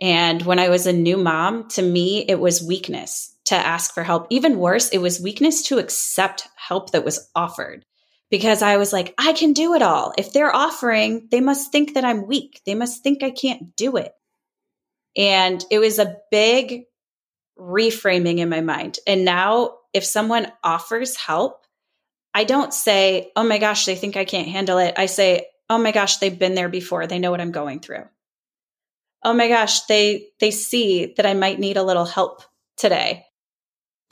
And 0.00 0.42
when 0.42 0.58
I 0.58 0.70
was 0.70 0.86
a 0.86 0.92
new 0.92 1.16
mom, 1.16 1.68
to 1.70 1.82
me, 1.82 2.24
it 2.26 2.40
was 2.40 2.62
weakness 2.62 3.34
to 3.46 3.54
ask 3.54 3.92
for 3.92 4.02
help. 4.02 4.26
Even 4.30 4.58
worse, 4.58 4.88
it 4.88 4.98
was 4.98 5.20
weakness 5.20 5.62
to 5.64 5.78
accept 5.78 6.48
help 6.56 6.92
that 6.92 7.04
was 7.04 7.30
offered 7.34 7.84
because 8.32 8.62
I 8.62 8.78
was 8.78 8.94
like, 8.94 9.14
I 9.18 9.34
can 9.34 9.52
do 9.52 9.74
it 9.74 9.82
all. 9.82 10.14
If 10.16 10.32
they're 10.32 10.56
offering, 10.56 11.28
they 11.30 11.42
must 11.42 11.70
think 11.70 11.92
that 11.94 12.04
I'm 12.06 12.26
weak. 12.26 12.62
They 12.64 12.74
must 12.74 13.02
think 13.02 13.22
I 13.22 13.30
can't 13.30 13.76
do 13.76 13.98
it. 13.98 14.14
And 15.14 15.62
it 15.70 15.78
was 15.78 15.98
a 15.98 16.16
big 16.30 16.84
reframing 17.58 18.38
in 18.38 18.48
my 18.48 18.62
mind. 18.62 18.98
And 19.06 19.26
now, 19.26 19.74
if 19.92 20.06
someone 20.06 20.50
offers 20.64 21.14
help, 21.14 21.66
I 22.32 22.44
don't 22.44 22.72
say, 22.72 23.30
oh 23.36 23.44
my 23.44 23.58
gosh, 23.58 23.84
they 23.84 23.96
think 23.96 24.16
I 24.16 24.24
can't 24.24 24.48
handle 24.48 24.78
it. 24.78 24.94
I 24.96 25.04
say, 25.04 25.48
oh 25.68 25.76
my 25.76 25.92
gosh, 25.92 26.16
they've 26.16 26.38
been 26.38 26.54
there 26.54 26.70
before. 26.70 27.06
They 27.06 27.18
know 27.18 27.30
what 27.30 27.42
I'm 27.42 27.52
going 27.52 27.80
through. 27.80 28.06
Oh 29.22 29.34
my 29.34 29.48
gosh, 29.48 29.82
they 29.82 30.28
they 30.40 30.52
see 30.52 31.12
that 31.18 31.26
I 31.26 31.34
might 31.34 31.60
need 31.60 31.76
a 31.76 31.82
little 31.82 32.06
help 32.06 32.42
today. 32.78 33.26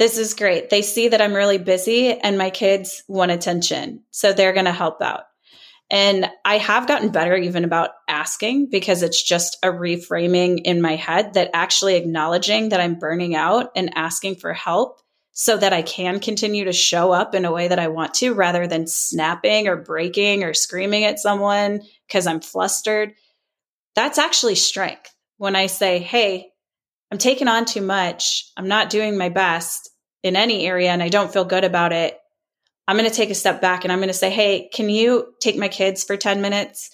This 0.00 0.16
is 0.16 0.32
great. 0.32 0.70
They 0.70 0.80
see 0.80 1.08
that 1.08 1.20
I'm 1.20 1.34
really 1.34 1.58
busy 1.58 2.10
and 2.10 2.38
my 2.38 2.48
kids 2.48 3.04
want 3.06 3.32
attention. 3.32 4.02
So 4.10 4.32
they're 4.32 4.54
going 4.54 4.64
to 4.64 4.72
help 4.72 5.02
out. 5.02 5.24
And 5.90 6.26
I 6.42 6.56
have 6.56 6.86
gotten 6.86 7.10
better 7.10 7.36
even 7.36 7.64
about 7.64 7.90
asking 8.08 8.70
because 8.70 9.02
it's 9.02 9.22
just 9.22 9.58
a 9.62 9.66
reframing 9.66 10.62
in 10.64 10.80
my 10.80 10.96
head 10.96 11.34
that 11.34 11.50
actually 11.52 11.96
acknowledging 11.96 12.70
that 12.70 12.80
I'm 12.80 12.98
burning 12.98 13.34
out 13.34 13.72
and 13.76 13.94
asking 13.94 14.36
for 14.36 14.54
help 14.54 15.02
so 15.32 15.58
that 15.58 15.74
I 15.74 15.82
can 15.82 16.18
continue 16.18 16.64
to 16.64 16.72
show 16.72 17.12
up 17.12 17.34
in 17.34 17.44
a 17.44 17.52
way 17.52 17.68
that 17.68 17.78
I 17.78 17.88
want 17.88 18.14
to 18.14 18.32
rather 18.32 18.66
than 18.66 18.86
snapping 18.86 19.68
or 19.68 19.76
breaking 19.76 20.44
or 20.44 20.54
screaming 20.54 21.04
at 21.04 21.18
someone 21.18 21.82
because 22.08 22.26
I'm 22.26 22.40
flustered. 22.40 23.12
That's 23.94 24.18
actually 24.18 24.54
strength. 24.54 25.14
When 25.36 25.56
I 25.56 25.66
say, 25.66 25.98
Hey, 25.98 26.46
I'm 27.10 27.18
taking 27.18 27.48
on 27.48 27.66
too 27.66 27.82
much. 27.82 28.50
I'm 28.56 28.68
not 28.68 28.88
doing 28.88 29.18
my 29.18 29.28
best 29.28 29.89
in 30.22 30.36
any 30.36 30.66
area 30.66 30.90
and 30.90 31.02
I 31.02 31.08
don't 31.08 31.32
feel 31.32 31.44
good 31.44 31.64
about 31.64 31.92
it. 31.92 32.18
I'm 32.86 32.96
going 32.96 33.08
to 33.08 33.14
take 33.14 33.30
a 33.30 33.34
step 33.34 33.60
back 33.60 33.84
and 33.84 33.92
I'm 33.92 33.98
going 33.98 34.08
to 34.08 34.14
say, 34.14 34.30
Hey, 34.30 34.68
can 34.72 34.88
you 34.90 35.34
take 35.40 35.56
my 35.56 35.68
kids 35.68 36.04
for 36.04 36.16
10 36.16 36.40
minutes? 36.40 36.90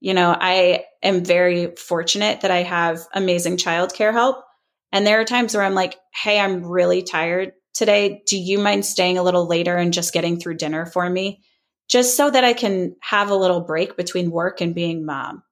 You 0.00 0.14
know, 0.14 0.36
I 0.38 0.84
am 1.02 1.24
very 1.24 1.74
fortunate 1.76 2.40
that 2.42 2.50
I 2.50 2.62
have 2.62 3.00
amazing 3.12 3.56
childcare 3.56 4.12
help. 4.12 4.44
And 4.92 5.06
there 5.06 5.20
are 5.20 5.24
times 5.24 5.54
where 5.54 5.64
I'm 5.64 5.74
like, 5.74 5.96
Hey, 6.14 6.38
I'm 6.38 6.64
really 6.64 7.02
tired 7.02 7.52
today. 7.74 8.22
Do 8.26 8.38
you 8.38 8.58
mind 8.58 8.84
staying 8.84 9.18
a 9.18 9.22
little 9.22 9.46
later 9.46 9.76
and 9.76 9.92
just 9.92 10.12
getting 10.12 10.38
through 10.38 10.56
dinner 10.56 10.86
for 10.86 11.08
me? 11.08 11.42
Just 11.88 12.16
so 12.16 12.30
that 12.30 12.44
I 12.44 12.52
can 12.52 12.96
have 13.02 13.30
a 13.30 13.36
little 13.36 13.60
break 13.60 13.96
between 13.96 14.30
work 14.30 14.60
and 14.60 14.74
being 14.74 15.04
mom. 15.04 15.42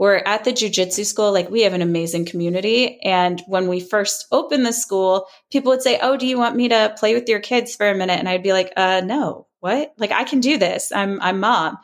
We're 0.00 0.22
at 0.24 0.44
the 0.44 0.52
jujitsu 0.52 1.04
school, 1.04 1.30
like 1.30 1.50
we 1.50 1.60
have 1.60 1.74
an 1.74 1.82
amazing 1.82 2.24
community. 2.24 2.98
And 3.02 3.42
when 3.46 3.68
we 3.68 3.80
first 3.80 4.26
opened 4.32 4.64
the 4.64 4.72
school, 4.72 5.26
people 5.52 5.72
would 5.72 5.82
say, 5.82 5.98
Oh, 6.00 6.16
do 6.16 6.26
you 6.26 6.38
want 6.38 6.56
me 6.56 6.70
to 6.70 6.94
play 6.98 7.12
with 7.12 7.28
your 7.28 7.38
kids 7.38 7.76
for 7.76 7.86
a 7.86 7.94
minute? 7.94 8.18
And 8.18 8.26
I'd 8.26 8.42
be 8.42 8.54
like, 8.54 8.72
uh, 8.78 9.02
no, 9.04 9.46
what? 9.58 9.92
Like 9.98 10.10
I 10.10 10.24
can 10.24 10.40
do 10.40 10.56
this. 10.56 10.90
I'm, 10.90 11.20
I'm 11.20 11.38
mom. 11.38 11.76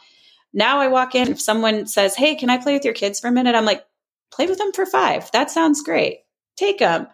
Now 0.54 0.78
I 0.78 0.88
walk 0.88 1.14
in, 1.14 1.28
if 1.28 1.42
someone 1.42 1.86
says, 1.86 2.16
Hey, 2.16 2.36
can 2.36 2.48
I 2.48 2.56
play 2.56 2.72
with 2.72 2.86
your 2.86 2.94
kids 2.94 3.20
for 3.20 3.28
a 3.28 3.32
minute? 3.32 3.54
I'm 3.54 3.66
like, 3.66 3.84
play 4.32 4.46
with 4.46 4.56
them 4.56 4.72
for 4.72 4.86
five. 4.86 5.30
That 5.32 5.50
sounds 5.50 5.82
great. 5.82 6.20
Take 6.56 6.78
them. 6.78 7.08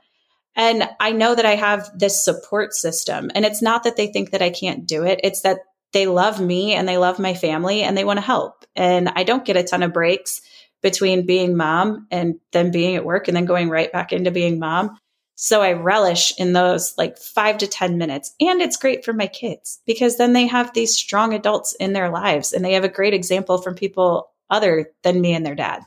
And 0.54 0.88
I 1.00 1.10
know 1.10 1.34
that 1.34 1.46
I 1.46 1.56
have 1.56 1.90
this 1.98 2.24
support 2.24 2.74
system. 2.74 3.28
And 3.34 3.44
it's 3.44 3.60
not 3.60 3.82
that 3.82 3.96
they 3.96 4.06
think 4.06 4.30
that 4.30 4.42
I 4.42 4.50
can't 4.50 4.86
do 4.86 5.02
it. 5.02 5.18
It's 5.24 5.40
that 5.40 5.58
they 5.92 6.06
love 6.06 6.40
me 6.40 6.74
and 6.74 6.88
they 6.88 6.96
love 6.96 7.18
my 7.18 7.34
family 7.34 7.82
and 7.82 7.98
they 7.98 8.04
want 8.04 8.18
to 8.18 8.24
help. 8.24 8.64
And 8.76 9.08
I 9.08 9.24
don't 9.24 9.44
get 9.44 9.56
a 9.56 9.64
ton 9.64 9.82
of 9.82 9.92
breaks 9.92 10.40
between 10.82 11.26
being 11.26 11.56
mom 11.56 12.06
and 12.10 12.40
then 12.52 12.70
being 12.70 12.96
at 12.96 13.04
work 13.04 13.28
and 13.28 13.36
then 13.36 13.44
going 13.44 13.70
right 13.70 13.92
back 13.92 14.12
into 14.12 14.30
being 14.30 14.58
mom. 14.58 14.98
So 15.34 15.62
I 15.62 15.72
relish 15.72 16.32
in 16.38 16.52
those 16.52 16.96
like 16.98 17.18
five 17.18 17.58
to 17.58 17.66
10 17.66 17.98
minutes. 17.98 18.34
And 18.40 18.60
it's 18.60 18.76
great 18.76 19.04
for 19.04 19.12
my 19.12 19.26
kids 19.26 19.80
because 19.86 20.16
then 20.16 20.32
they 20.32 20.46
have 20.46 20.72
these 20.72 20.94
strong 20.94 21.34
adults 21.34 21.74
in 21.74 21.92
their 21.92 22.10
lives 22.10 22.52
and 22.52 22.64
they 22.64 22.74
have 22.74 22.84
a 22.84 22.88
great 22.88 23.14
example 23.14 23.58
from 23.58 23.74
people 23.74 24.30
other 24.50 24.90
than 25.02 25.20
me 25.20 25.34
and 25.34 25.46
their 25.46 25.54
dad. 25.54 25.82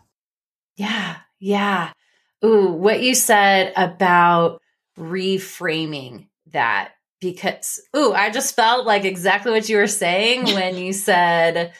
Yeah. 0.76 1.18
Yeah. 1.40 1.92
Ooh, 2.44 2.72
what 2.72 3.02
you 3.02 3.16
said 3.16 3.72
about 3.76 4.62
reframing 4.98 6.28
that 6.52 6.92
because 7.20 7.82
ooh, 7.96 8.14
I 8.14 8.30
just 8.30 8.56
felt 8.56 8.86
like 8.86 9.06
exactly 9.06 9.52
what 9.52 9.68
you 9.70 9.78
were 9.78 9.88
saying 9.88 10.46
when 10.46 10.78
you 10.78 10.94
said 10.94 11.74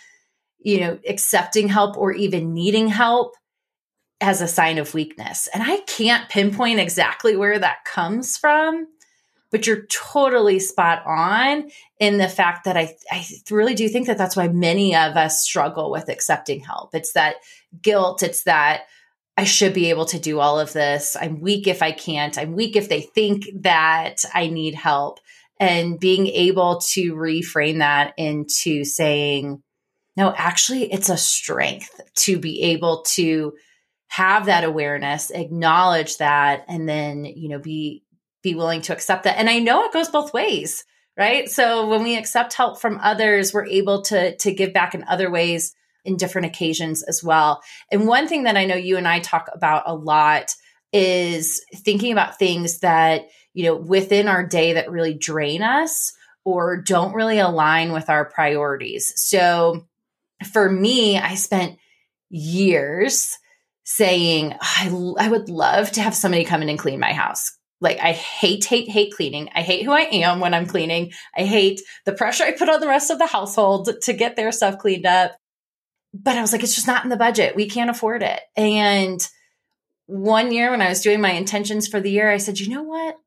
you 0.66 0.80
know, 0.80 0.98
accepting 1.08 1.68
help 1.68 1.96
or 1.96 2.12
even 2.12 2.56
needing 2.56 2.88
help 2.88 3.36
as 4.20 4.42
a 4.42 4.48
sign 4.48 4.80
of 4.80 4.96
weakness. 4.96 5.48
And 5.54 5.62
I 5.62 5.78
can't 5.82 6.28
pinpoint 6.28 6.80
exactly 6.80 7.36
where 7.36 7.60
that 7.60 7.86
comes 7.86 8.36
from, 8.36 8.88
but 9.52 9.68
you're 9.68 9.86
totally 9.86 10.58
spot 10.58 11.04
on 11.06 11.70
in 12.00 12.18
the 12.18 12.28
fact 12.28 12.66
that 12.66 12.76
I, 12.76 12.96
I 13.12 13.24
really 13.52 13.76
do 13.76 13.88
think 13.88 14.08
that 14.08 14.18
that's 14.18 14.36
why 14.36 14.48
many 14.48 14.96
of 14.96 15.16
us 15.16 15.44
struggle 15.44 15.92
with 15.92 16.10
accepting 16.10 16.62
help. 16.62 16.96
It's 16.96 17.14
that 17.14 17.36
guilt, 17.80 18.24
it's 18.24 18.44
that 18.46 18.86
I 19.38 19.44
should 19.44 19.74
be 19.76 19.92
able 19.92 20.06
to 20.06 20.20
do 20.20 20.40
all 20.40 20.60
of 20.60 20.74
this. 20.74 21.16
I'm 21.16 21.42
weak 21.42 21.68
if 21.68 21.84
I 21.84 21.92
can't. 21.92 22.40
I'm 22.40 22.54
weak 22.54 22.76
if 22.76 22.90
they 22.90 23.02
think 23.02 23.46
that 23.62 24.26
I 24.34 24.48
need 24.48 24.74
help. 24.74 25.20
And 25.60 26.00
being 26.00 26.26
able 26.26 26.80
to 26.94 27.14
reframe 27.14 27.78
that 27.80 28.16
into 28.18 28.84
saying, 28.84 29.62
no, 30.18 30.34
actually, 30.36 30.92
it's 30.92 31.10
a 31.10 31.18
strength 31.18 32.00
to 32.16 32.40
be 32.40 32.62
able 32.62 33.04
to 33.10 33.54
have 34.08 34.46
that 34.46 34.64
awareness, 34.64 35.30
acknowledge 35.32 36.18
that, 36.18 36.64
and 36.68 36.88
then, 36.88 37.26
you 37.26 37.50
know, 37.50 37.60
be 37.60 38.04
be 38.42 38.56
willing 38.56 38.82
to 38.82 38.94
accept 38.94 39.24
that. 39.24 39.38
And 39.40 39.50
I 39.50 39.60
know 39.60 39.84
it 39.84 39.94
goes 39.94 40.10
both 40.10 40.32
ways, 40.32 40.86
right? 41.18 41.50
So 41.50 41.88
when 41.88 42.04
we 42.04 42.16
accept 42.16 42.54
help 42.54 42.80
from 42.80 43.00
others, 43.02 43.54
we're 43.54 43.66
able 43.66 44.04
to 44.04 44.36
to 44.38 44.54
give 44.54 44.72
back 44.72 44.94
in 44.94 45.04
other 45.04 45.30
ways 45.30 45.76
in 46.06 46.18
different 46.18 46.46
occasions 46.46 47.04
as 47.04 47.24
well. 47.24 47.62
And 47.92 48.08
one 48.08 48.28
thing 48.28 48.44
that 48.44 48.56
I 48.56 48.66
know 48.66 48.76
you 48.76 48.98
and 48.98 49.08
I 49.08 49.20
talk 49.20 49.50
about 49.52 49.84
a 49.88 49.96
lot 49.96 50.54
is 50.94 51.66
thinking 51.74 52.12
about 52.12 52.38
things 52.38 52.80
that, 52.80 53.24
you 53.54 53.66
know, 53.66 53.76
within 53.76 54.28
our 54.28 54.46
day 54.46 54.74
that 54.74 54.92
really 54.92 55.16
drain 55.16 55.64
us 55.64 56.14
or 56.46 56.78
don't 56.78 57.16
really 57.16 57.40
align 57.40 57.92
with 57.92 58.10
our 58.10 58.24
priorities. 58.24 59.12
So 59.16 59.88
for 60.46 60.70
me, 60.70 61.18
I 61.18 61.36
spent 61.36 61.78
years 62.30 63.38
saying, 63.84 64.56
I, 64.60 65.16
I 65.20 65.30
would 65.30 65.50
love 65.50 65.92
to 65.92 66.02
have 66.02 66.16
somebody 66.16 66.44
come 66.44 66.62
in 66.62 66.70
and 66.70 66.80
clean 66.80 67.00
my 67.00 67.14
house. 67.14 67.52
Like, 67.82 68.00
I 68.00 68.14
hate, 68.14 68.66
hate, 68.66 68.90
hate 68.90 69.14
cleaning. 69.14 69.50
I 69.54 69.62
hate 69.62 69.84
who 69.86 69.92
I 69.92 70.02
am 70.02 70.40
when 70.40 70.54
I'm 70.54 70.66
cleaning. 70.66 71.12
I 71.38 71.42
hate 71.42 71.82
the 72.06 72.14
pressure 72.14 72.44
I 72.44 72.52
put 72.52 72.70
on 72.70 72.80
the 72.80 72.88
rest 72.88 73.12
of 73.12 73.20
the 73.20 73.28
household 73.28 73.90
to 74.02 74.14
get 74.14 74.36
their 74.36 74.52
stuff 74.52 74.80
cleaned 74.80 75.06
up. 75.06 75.36
But 76.14 76.38
I 76.38 76.42
was 76.42 76.52
like, 76.52 76.64
it's 76.64 76.76
just 76.76 76.88
not 76.88 77.04
in 77.04 77.10
the 77.10 77.18
budget. 77.18 77.56
We 77.56 77.70
can't 77.70 77.90
afford 77.90 78.24
it. 78.24 78.40
And 78.56 79.20
one 80.08 80.52
year 80.52 80.72
when 80.72 80.82
I 80.82 80.90
was 80.90 81.02
doing 81.02 81.22
my 81.22 81.32
intentions 81.32 81.88
for 81.88 82.00
the 82.00 82.12
year, 82.12 82.32
I 82.32 82.38
said, 82.38 82.60
you 82.60 82.70
know 82.70 82.84
what? 82.84 83.18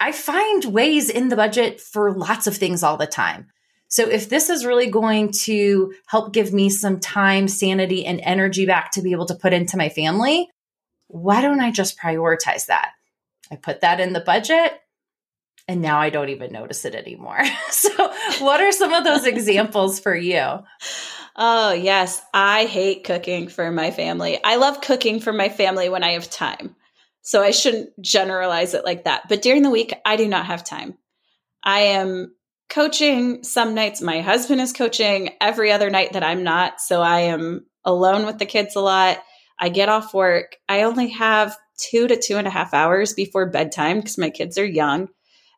I 0.00 0.12
find 0.12 0.64
ways 0.64 1.10
in 1.10 1.28
the 1.28 1.36
budget 1.36 1.80
for 1.80 2.12
lots 2.12 2.46
of 2.46 2.56
things 2.56 2.82
all 2.82 2.96
the 2.96 3.06
time. 3.06 3.48
So 3.88 4.08
if 4.08 4.28
this 4.28 4.50
is 4.50 4.66
really 4.66 4.90
going 4.90 5.32
to 5.44 5.94
help 6.06 6.32
give 6.32 6.52
me 6.52 6.68
some 6.68 7.00
time, 7.00 7.48
sanity, 7.48 8.04
and 8.04 8.20
energy 8.22 8.66
back 8.66 8.92
to 8.92 9.02
be 9.02 9.12
able 9.12 9.26
to 9.26 9.34
put 9.34 9.52
into 9.54 9.78
my 9.78 9.88
family, 9.88 10.48
why 11.08 11.40
don't 11.40 11.60
I 11.60 11.70
just 11.70 11.98
prioritize 11.98 12.66
that? 12.66 12.92
I 13.50 13.56
put 13.56 13.80
that 13.80 13.98
in 13.98 14.12
the 14.12 14.20
budget 14.20 14.78
and 15.68 15.82
now 15.82 16.00
I 16.00 16.10
don't 16.10 16.30
even 16.30 16.50
notice 16.50 16.84
it 16.86 16.94
anymore. 16.94 17.44
so, 17.70 17.90
what 18.38 18.60
are 18.60 18.72
some 18.72 18.92
of 18.92 19.04
those 19.04 19.26
examples 19.26 20.00
for 20.00 20.16
you? 20.16 20.60
Oh, 21.36 21.72
yes. 21.72 22.20
I 22.34 22.64
hate 22.64 23.04
cooking 23.04 23.48
for 23.48 23.70
my 23.70 23.90
family. 23.90 24.42
I 24.42 24.56
love 24.56 24.80
cooking 24.80 25.20
for 25.20 25.32
my 25.32 25.50
family 25.50 25.88
when 25.88 26.02
I 26.02 26.12
have 26.12 26.30
time. 26.30 26.74
So, 27.20 27.42
I 27.42 27.50
shouldn't 27.50 27.90
generalize 28.00 28.74
it 28.74 28.84
like 28.84 29.04
that. 29.04 29.28
But 29.28 29.42
during 29.42 29.62
the 29.62 29.70
week, 29.70 29.92
I 30.04 30.16
do 30.16 30.26
not 30.26 30.46
have 30.46 30.64
time. 30.64 30.96
I 31.62 31.80
am 31.80 32.34
coaching. 32.68 33.42
Some 33.42 33.74
nights 33.74 34.00
my 34.00 34.20
husband 34.20 34.60
is 34.60 34.72
coaching. 34.72 35.30
Every 35.40 35.72
other 35.72 35.90
night 35.90 36.12
that 36.12 36.24
i'm 36.24 36.42
not. 36.42 36.80
So 36.80 37.00
i 37.00 37.20
am 37.20 37.66
alone 37.84 38.26
with 38.26 38.38
the 38.38 38.46
kids 38.46 38.76
a 38.76 38.80
lot. 38.80 39.18
I 39.58 39.68
get 39.68 39.88
off 39.88 40.14
work. 40.14 40.56
I 40.68 40.82
only 40.82 41.08
have 41.08 41.56
two 41.78 42.06
to 42.08 42.16
two 42.16 42.36
and 42.36 42.46
a 42.46 42.50
half 42.50 42.74
hours 42.74 43.14
before 43.14 43.50
bedtime 43.50 43.98
because 43.98 44.18
my 44.18 44.30
kids 44.30 44.58
are 44.58 44.64
young. 44.64 45.08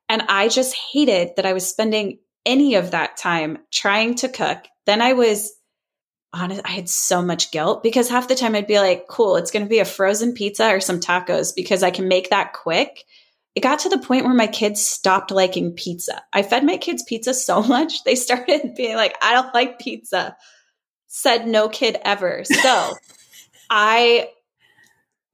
And 0.09 0.23
i 0.29 0.49
just 0.49 0.75
hated 0.93 1.31
that 1.37 1.47
i 1.47 1.53
was 1.53 1.69
spending 1.69 2.19
any 2.47 2.75
of 2.77 2.93
that 2.93 3.17
time 3.17 3.59
trying 3.71 4.15
to 4.17 4.29
cook. 4.29 4.59
Then 4.87 5.03
i 5.03 5.13
was 5.13 5.53
honest 6.33 6.61
i 6.65 6.71
had 6.71 6.89
so 6.89 7.23
much 7.23 7.51
guilt 7.51 7.83
because 7.83 8.09
half 8.09 8.29
the 8.29 8.37
time 8.37 8.55
i'd 8.55 8.67
be 8.67 8.79
like 8.79 9.09
cool 9.09 9.35
it's 9.35 9.51
going 9.51 9.65
to 9.65 9.69
be 9.69 9.81
a 9.81 9.85
frozen 9.85 10.33
pizza 10.33 10.69
or 10.73 10.81
some 10.81 11.01
tacos 11.01 11.53
because 11.57 11.83
i 11.83 11.91
can 11.91 12.07
make 12.07 12.31
that 12.31 12.53
quick 12.53 13.05
it 13.61 13.63
got 13.63 13.81
to 13.81 13.91
the 13.91 13.99
point 13.99 14.25
where 14.25 14.33
my 14.33 14.47
kids 14.47 14.83
stopped 14.83 15.31
liking 15.31 15.73
pizza. 15.73 16.23
I 16.33 16.43
fed 16.43 16.65
my 16.65 16.79
kids 16.79 17.03
pizza 17.03 17.35
so 17.35 17.63
much, 17.77 18.05
they 18.05 18.15
started 18.15 18.75
being 18.75 18.97
like, 18.97 19.15
I 19.23 19.35
don't 19.35 19.53
like 19.53 19.79
pizza. 19.79 20.35
Said 21.09 21.47
no 21.47 21.69
kid 21.69 21.99
ever. 22.03 22.43
So 22.45 22.95
I 23.71 24.31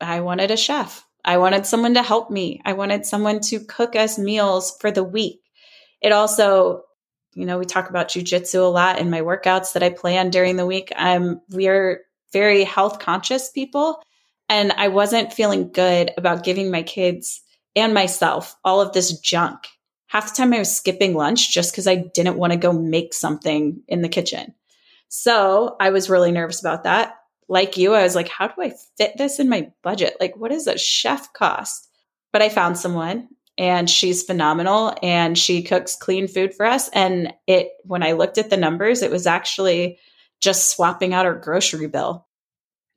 I 0.00 0.20
wanted 0.20 0.50
a 0.50 0.56
chef. 0.56 1.06
I 1.24 1.38
wanted 1.38 1.66
someone 1.66 1.94
to 1.94 2.02
help 2.02 2.28
me. 2.28 2.60
I 2.64 2.72
wanted 2.72 3.06
someone 3.06 3.40
to 3.42 3.60
cook 3.60 3.94
us 3.94 4.18
meals 4.18 4.76
for 4.80 4.90
the 4.90 5.04
week. 5.04 5.40
It 6.00 6.10
also 6.10 6.82
You 7.34 7.46
know, 7.46 7.58
we 7.58 7.64
talk 7.64 7.90
about 7.90 8.08
jujitsu 8.08 8.60
a 8.60 8.64
lot 8.64 8.98
in 8.98 9.08
my 9.08 9.20
workouts 9.20 9.74
that 9.74 9.84
I 9.84 9.90
plan 9.90 10.30
during 10.30 10.56
the 10.56 10.66
week. 10.66 10.90
I'm 10.96 11.42
we're 11.50 12.00
very 12.32 12.64
health 12.64 12.98
conscious 12.98 13.50
people. 13.50 14.02
And 14.48 14.72
I 14.72 14.88
wasn't 14.88 15.32
feeling 15.32 15.70
good 15.70 16.10
about 16.16 16.42
giving 16.42 16.72
my 16.72 16.82
kids 16.82 17.42
and 17.76 17.94
myself 17.94 18.56
all 18.64 18.80
of 18.80 18.92
this 18.92 19.18
junk. 19.20 19.68
Half 20.08 20.30
the 20.30 20.36
time 20.36 20.52
I 20.54 20.58
was 20.58 20.74
skipping 20.74 21.14
lunch 21.14 21.52
just 21.52 21.72
because 21.72 21.86
I 21.86 21.96
didn't 21.96 22.38
want 22.38 22.52
to 22.52 22.58
go 22.58 22.72
make 22.72 23.12
something 23.12 23.82
in 23.86 24.02
the 24.02 24.08
kitchen. 24.08 24.54
So 25.08 25.76
I 25.78 25.90
was 25.90 26.10
really 26.10 26.32
nervous 26.32 26.60
about 26.60 26.84
that. 26.84 27.16
Like 27.48 27.76
you, 27.76 27.94
I 27.94 28.02
was 28.02 28.14
like, 28.14 28.28
how 28.28 28.48
do 28.48 28.54
I 28.62 28.72
fit 28.96 29.16
this 29.18 29.38
in 29.38 29.48
my 29.48 29.70
budget? 29.82 30.16
Like, 30.18 30.36
what 30.36 30.50
does 30.50 30.66
a 30.66 30.78
chef 30.78 31.32
cost? 31.32 31.88
But 32.32 32.42
I 32.42 32.48
found 32.48 32.76
someone 32.76 33.28
and 33.58 33.88
she's 33.88 34.22
phenomenal 34.22 34.94
and 35.02 35.38
she 35.38 35.62
cooks 35.62 35.96
clean 35.96 36.28
food 36.28 36.54
for 36.54 36.66
us. 36.66 36.88
And 36.88 37.32
it, 37.46 37.68
when 37.84 38.02
I 38.02 38.12
looked 38.12 38.38
at 38.38 38.50
the 38.50 38.56
numbers, 38.56 39.02
it 39.02 39.10
was 39.10 39.26
actually 39.26 39.98
just 40.40 40.70
swapping 40.70 41.14
out 41.14 41.26
our 41.26 41.34
grocery 41.34 41.86
bill 41.86 42.26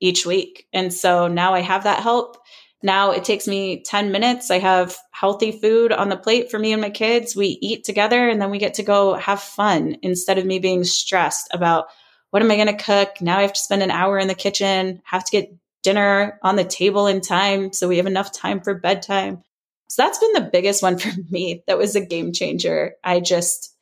each 0.00 0.26
week. 0.26 0.66
And 0.72 0.92
so 0.92 1.28
now 1.28 1.54
I 1.54 1.60
have 1.60 1.84
that 1.84 2.02
help. 2.02 2.36
Now 2.82 3.10
it 3.10 3.24
takes 3.24 3.46
me 3.46 3.82
10 3.82 4.10
minutes. 4.10 4.50
I 4.50 4.58
have 4.58 4.96
healthy 5.10 5.52
food 5.52 5.92
on 5.92 6.08
the 6.08 6.16
plate 6.16 6.50
for 6.50 6.58
me 6.58 6.72
and 6.72 6.80
my 6.80 6.90
kids. 6.90 7.36
We 7.36 7.58
eat 7.60 7.84
together 7.84 8.28
and 8.28 8.40
then 8.40 8.50
we 8.50 8.58
get 8.58 8.74
to 8.74 8.82
go 8.82 9.14
have 9.14 9.40
fun 9.40 9.96
instead 10.02 10.38
of 10.38 10.46
me 10.46 10.58
being 10.58 10.84
stressed 10.84 11.48
about 11.52 11.86
what 12.30 12.42
am 12.42 12.50
I 12.50 12.56
going 12.56 12.68
to 12.68 12.82
cook? 12.82 13.20
Now 13.20 13.38
I 13.38 13.42
have 13.42 13.52
to 13.52 13.60
spend 13.60 13.82
an 13.82 13.90
hour 13.90 14.18
in 14.18 14.28
the 14.28 14.34
kitchen, 14.34 15.02
have 15.04 15.24
to 15.24 15.32
get 15.32 15.52
dinner 15.82 16.38
on 16.42 16.56
the 16.56 16.64
table 16.64 17.06
in 17.06 17.20
time 17.20 17.72
so 17.72 17.88
we 17.88 17.96
have 17.96 18.06
enough 18.06 18.32
time 18.32 18.60
for 18.60 18.74
bedtime. 18.74 19.42
So 19.88 20.02
that's 20.02 20.18
been 20.18 20.32
the 20.34 20.50
biggest 20.52 20.82
one 20.82 20.98
for 20.98 21.10
me. 21.30 21.64
That 21.66 21.78
was 21.78 21.96
a 21.96 22.00
game 22.00 22.32
changer. 22.32 22.94
I 23.04 23.20
just 23.20 23.76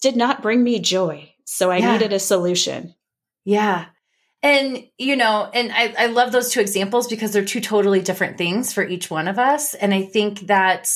did 0.00 0.16
not 0.16 0.42
bring 0.42 0.62
me 0.62 0.78
joy. 0.78 1.32
So 1.44 1.70
I 1.70 1.78
yeah. 1.78 1.92
needed 1.92 2.12
a 2.12 2.18
solution. 2.18 2.94
Yeah. 3.44 3.86
And, 4.42 4.84
you 4.98 5.16
know, 5.16 5.50
and 5.52 5.72
I, 5.72 5.94
I 5.98 6.06
love 6.06 6.30
those 6.30 6.50
two 6.50 6.60
examples 6.60 7.08
because 7.08 7.32
they're 7.32 7.44
two 7.44 7.60
totally 7.60 8.00
different 8.00 8.38
things 8.38 8.72
for 8.72 8.86
each 8.86 9.10
one 9.10 9.26
of 9.26 9.38
us. 9.38 9.74
And 9.74 9.92
I 9.92 10.02
think 10.02 10.46
that, 10.46 10.88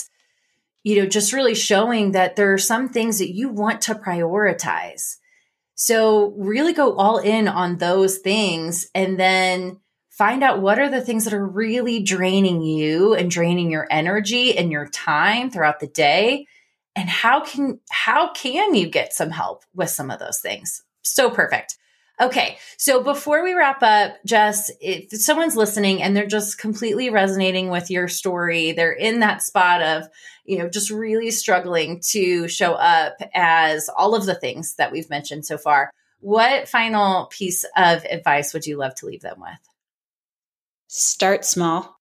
you 0.85 1.01
know, 1.01 1.07
just 1.07 1.33
really 1.33 1.55
showing 1.55 2.13
that 2.13 2.37
there 2.37 2.53
are 2.53 2.59
some 2.59 2.89
things 2.89 3.19
that 3.19 3.35
you 3.35 3.49
want 3.49 3.83
to 3.83 3.95
prioritize. 3.95 5.17
So 5.75 6.35
really 6.37 6.73
go 6.73 6.95
all 6.95 7.19
in 7.19 7.49
on 7.49 7.79
those 7.79 8.19
things 8.19 8.89
and 8.95 9.19
then 9.19 9.81
find 10.11 10.45
out 10.45 10.61
what 10.61 10.79
are 10.79 10.91
the 10.91 11.01
things 11.01 11.25
that 11.25 11.33
are 11.33 11.47
really 11.47 12.01
draining 12.01 12.63
you 12.63 13.15
and 13.15 13.31
draining 13.31 13.71
your 13.71 13.89
energy 13.91 14.57
and 14.57 14.71
your 14.71 14.87
time 14.87 15.51
throughout 15.51 15.81
the 15.81 15.89
day 15.89 16.47
and 16.95 17.09
how 17.09 17.41
can 17.41 17.81
how 17.91 18.31
can 18.33 18.75
you 18.75 18.89
get 18.89 19.13
some 19.13 19.31
help 19.31 19.65
with 19.75 19.89
some 19.89 20.11
of 20.11 20.19
those 20.19 20.41
things 20.41 20.83
so 21.03 21.31
perfect 21.31 21.79
Okay, 22.21 22.59
so 22.77 23.03
before 23.03 23.43
we 23.43 23.55
wrap 23.55 23.83
up, 23.83 24.17
Jess, 24.25 24.71
if 24.81 25.11
someone's 25.11 25.57
listening 25.57 26.03
and 26.03 26.15
they're 26.15 26.27
just 26.27 26.59
completely 26.59 27.11
resonating 27.11 27.71
with 27.71 27.91
your 27.91 28.07
story, 28.07 28.73
they're 28.73 28.93
in 28.93 29.21
that 29.21 29.43
spot 29.43 29.83
of, 29.83 30.09
you 30.45 30.59
know, 30.59 30.69
just 30.69 30.91
really 30.91 31.31
struggling 31.31 32.01
to 32.11 32.49
show 32.49 32.75
up 32.75 33.15
as 33.35 33.89
all 33.89 34.15
of 34.15 34.27
the 34.27 34.35
things 34.35 34.75
that 34.75 34.93
we've 34.93 35.09
mentioned 35.09 35.47
so 35.47 35.57
far, 35.57 35.91
what 36.21 36.69
final 36.69 37.27
piece 37.27 37.65
of 37.77 38.05
advice 38.05 38.53
would 38.53 38.67
you 38.67 38.77
love 38.77 38.95
to 38.97 39.07
leave 39.07 39.23
them 39.23 39.41
with? 39.41 39.59
Start 40.89 41.45
small. 41.45 41.97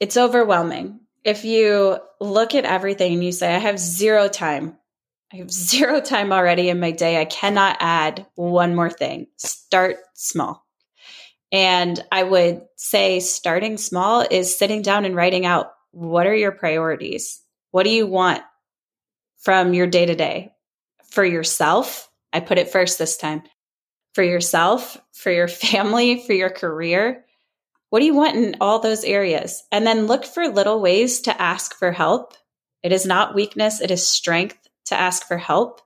It's 0.00 0.16
overwhelming. 0.16 1.00
If 1.22 1.44
you 1.44 1.98
look 2.20 2.54
at 2.54 2.64
everything 2.64 3.12
and 3.12 3.24
you 3.24 3.32
say, 3.32 3.54
I 3.54 3.58
have 3.58 3.78
zero 3.78 4.28
time 4.28 4.77
I 5.32 5.36
have 5.36 5.50
zero 5.50 6.00
time 6.00 6.32
already 6.32 6.70
in 6.70 6.80
my 6.80 6.90
day. 6.90 7.20
I 7.20 7.26
cannot 7.26 7.76
add 7.80 8.26
one 8.34 8.74
more 8.74 8.90
thing. 8.90 9.26
Start 9.36 9.98
small. 10.14 10.64
And 11.52 12.02
I 12.10 12.22
would 12.22 12.62
say 12.76 13.20
starting 13.20 13.76
small 13.76 14.24
is 14.30 14.58
sitting 14.58 14.82
down 14.82 15.04
and 15.04 15.14
writing 15.14 15.44
out 15.44 15.72
what 15.90 16.26
are 16.26 16.34
your 16.34 16.52
priorities? 16.52 17.42
What 17.70 17.84
do 17.84 17.90
you 17.90 18.06
want 18.06 18.42
from 19.38 19.74
your 19.74 19.86
day 19.86 20.06
to 20.06 20.14
day? 20.14 20.52
For 21.10 21.24
yourself, 21.24 22.10
I 22.32 22.40
put 22.40 22.58
it 22.58 22.70
first 22.70 22.98
this 22.98 23.16
time. 23.16 23.42
For 24.14 24.22
yourself, 24.22 24.98
for 25.12 25.30
your 25.30 25.48
family, 25.48 26.22
for 26.26 26.32
your 26.32 26.50
career. 26.50 27.24
What 27.90 28.00
do 28.00 28.06
you 28.06 28.14
want 28.14 28.36
in 28.36 28.56
all 28.60 28.78
those 28.78 29.04
areas? 29.04 29.62
And 29.72 29.86
then 29.86 30.06
look 30.06 30.24
for 30.24 30.48
little 30.48 30.80
ways 30.80 31.22
to 31.22 31.40
ask 31.40 31.74
for 31.74 31.92
help. 31.92 32.34
It 32.82 32.92
is 32.92 33.06
not 33.06 33.34
weakness, 33.34 33.80
it 33.80 33.90
is 33.90 34.06
strength 34.06 34.67
to 34.88 34.98
ask 34.98 35.26
for 35.26 35.38
help. 35.38 35.80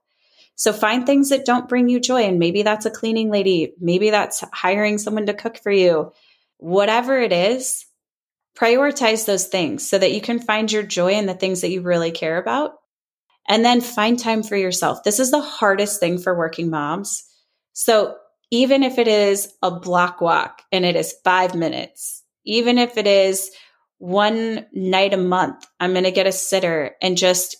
So 0.54 0.72
find 0.72 1.06
things 1.06 1.30
that 1.30 1.44
don't 1.44 1.68
bring 1.68 1.88
you 1.88 1.98
joy. 2.00 2.22
And 2.22 2.38
maybe 2.38 2.62
that's 2.62 2.86
a 2.86 2.90
cleaning 2.90 3.30
lady. 3.30 3.74
Maybe 3.80 4.10
that's 4.10 4.44
hiring 4.52 4.98
someone 4.98 5.26
to 5.26 5.34
cook 5.34 5.58
for 5.58 5.72
you. 5.72 6.12
Whatever 6.58 7.18
it 7.20 7.32
is, 7.32 7.86
prioritize 8.56 9.24
those 9.26 9.46
things 9.46 9.88
so 9.88 9.98
that 9.98 10.12
you 10.12 10.20
can 10.20 10.38
find 10.38 10.70
your 10.70 10.82
joy 10.82 11.12
in 11.12 11.26
the 11.26 11.34
things 11.34 11.62
that 11.62 11.70
you 11.70 11.82
really 11.82 12.10
care 12.10 12.38
about. 12.38 12.72
And 13.48 13.64
then 13.64 13.80
find 13.80 14.18
time 14.18 14.42
for 14.42 14.56
yourself. 14.56 15.02
This 15.02 15.18
is 15.18 15.30
the 15.30 15.40
hardest 15.40 15.98
thing 15.98 16.18
for 16.18 16.36
working 16.36 16.70
moms. 16.70 17.24
So 17.72 18.16
even 18.52 18.82
if 18.82 18.98
it 18.98 19.08
is 19.08 19.52
a 19.62 19.70
block 19.70 20.20
walk 20.20 20.62
and 20.70 20.84
it 20.84 20.94
is 20.94 21.14
five 21.24 21.54
minutes, 21.54 22.22
even 22.44 22.78
if 22.78 22.96
it 22.96 23.06
is 23.06 23.50
one 23.98 24.66
night 24.72 25.14
a 25.14 25.16
month, 25.16 25.66
I'm 25.80 25.92
going 25.92 26.04
to 26.04 26.10
get 26.10 26.26
a 26.26 26.32
sitter 26.32 26.94
and 27.00 27.16
just 27.16 27.56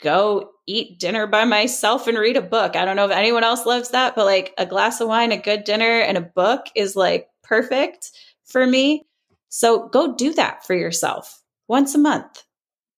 go 0.00 0.50
eat 0.66 0.98
dinner 0.98 1.26
by 1.26 1.44
myself 1.44 2.06
and 2.06 2.18
read 2.18 2.36
a 2.36 2.42
book. 2.42 2.76
I 2.76 2.84
don't 2.84 2.96
know 2.96 3.06
if 3.06 3.10
anyone 3.10 3.44
else 3.44 3.66
loves 3.66 3.90
that, 3.90 4.14
but 4.14 4.24
like 4.24 4.54
a 4.58 4.66
glass 4.66 5.00
of 5.00 5.08
wine, 5.08 5.32
a 5.32 5.36
good 5.36 5.64
dinner, 5.64 6.00
and 6.00 6.16
a 6.16 6.22
book 6.22 6.66
is 6.74 6.96
like 6.96 7.28
perfect 7.42 8.10
for 8.44 8.66
me. 8.66 9.06
So 9.48 9.88
go 9.88 10.14
do 10.14 10.34
that 10.34 10.66
for 10.66 10.74
yourself 10.74 11.42
once 11.68 11.94
a 11.94 11.98
month. 11.98 12.42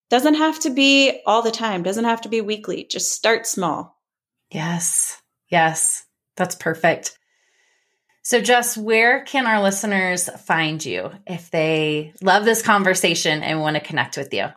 Doesn't 0.09 0.35
have 0.35 0.61
to 0.61 0.71
be 0.71 1.21
all 1.27 1.43
the 1.43 1.51
time, 1.51 1.83
doesn't 1.83 2.05
have 2.05 2.23
to 2.23 2.29
be 2.29 2.41
weekly. 2.41 2.85
Just 2.85 3.13
start 3.13 3.47
small. 3.47 3.99
Yes. 4.51 5.21
Yes. 5.49 6.05
That's 6.37 6.55
perfect. 6.55 7.19
So, 8.23 8.41
Jess, 8.41 8.77
where 8.77 9.23
can 9.23 9.47
our 9.47 9.63
listeners 9.63 10.29
find 10.29 10.85
you 10.85 11.13
if 11.27 11.51
they 11.53 12.13
love 12.21 12.45
this 12.45 12.61
conversation 12.61 13.43
and 13.43 13.61
want 13.61 13.77
to 13.77 13.81
connect 13.81 14.17
with 14.17 14.35
you? 14.35 14.49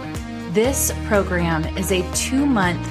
This 0.51 0.93
program 1.07 1.65
is 1.77 1.93
a 1.93 2.03
two 2.13 2.45
month 2.45 2.85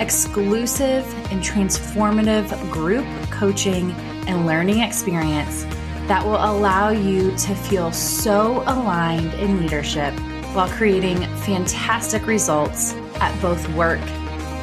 exclusive 0.00 1.06
and 1.30 1.40
transformative 1.42 2.70
group 2.72 3.06
coaching 3.30 3.92
and 4.26 4.46
learning 4.46 4.80
experience 4.80 5.64
that 6.10 6.26
will 6.26 6.44
allow 6.44 6.90
you 6.90 7.30
to 7.36 7.54
feel 7.54 7.92
so 7.92 8.64
aligned 8.66 9.32
in 9.34 9.60
leadership 9.60 10.12
while 10.54 10.68
creating 10.70 11.18
fantastic 11.44 12.26
results 12.26 12.94
at 13.20 13.40
both 13.40 13.64
work 13.76 14.00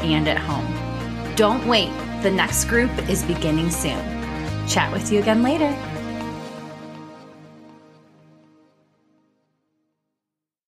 and 0.04 0.28
at 0.28 0.38
home. 0.38 0.68
Don't 1.38 1.66
wait, 1.66 1.90
the 2.22 2.30
next 2.30 2.66
group 2.66 2.92
is 3.08 3.24
beginning 3.24 3.72
soon. 3.72 4.04
Chat 4.68 4.92
with 4.92 5.10
you 5.10 5.22
again 5.22 5.42
later. 5.42 5.74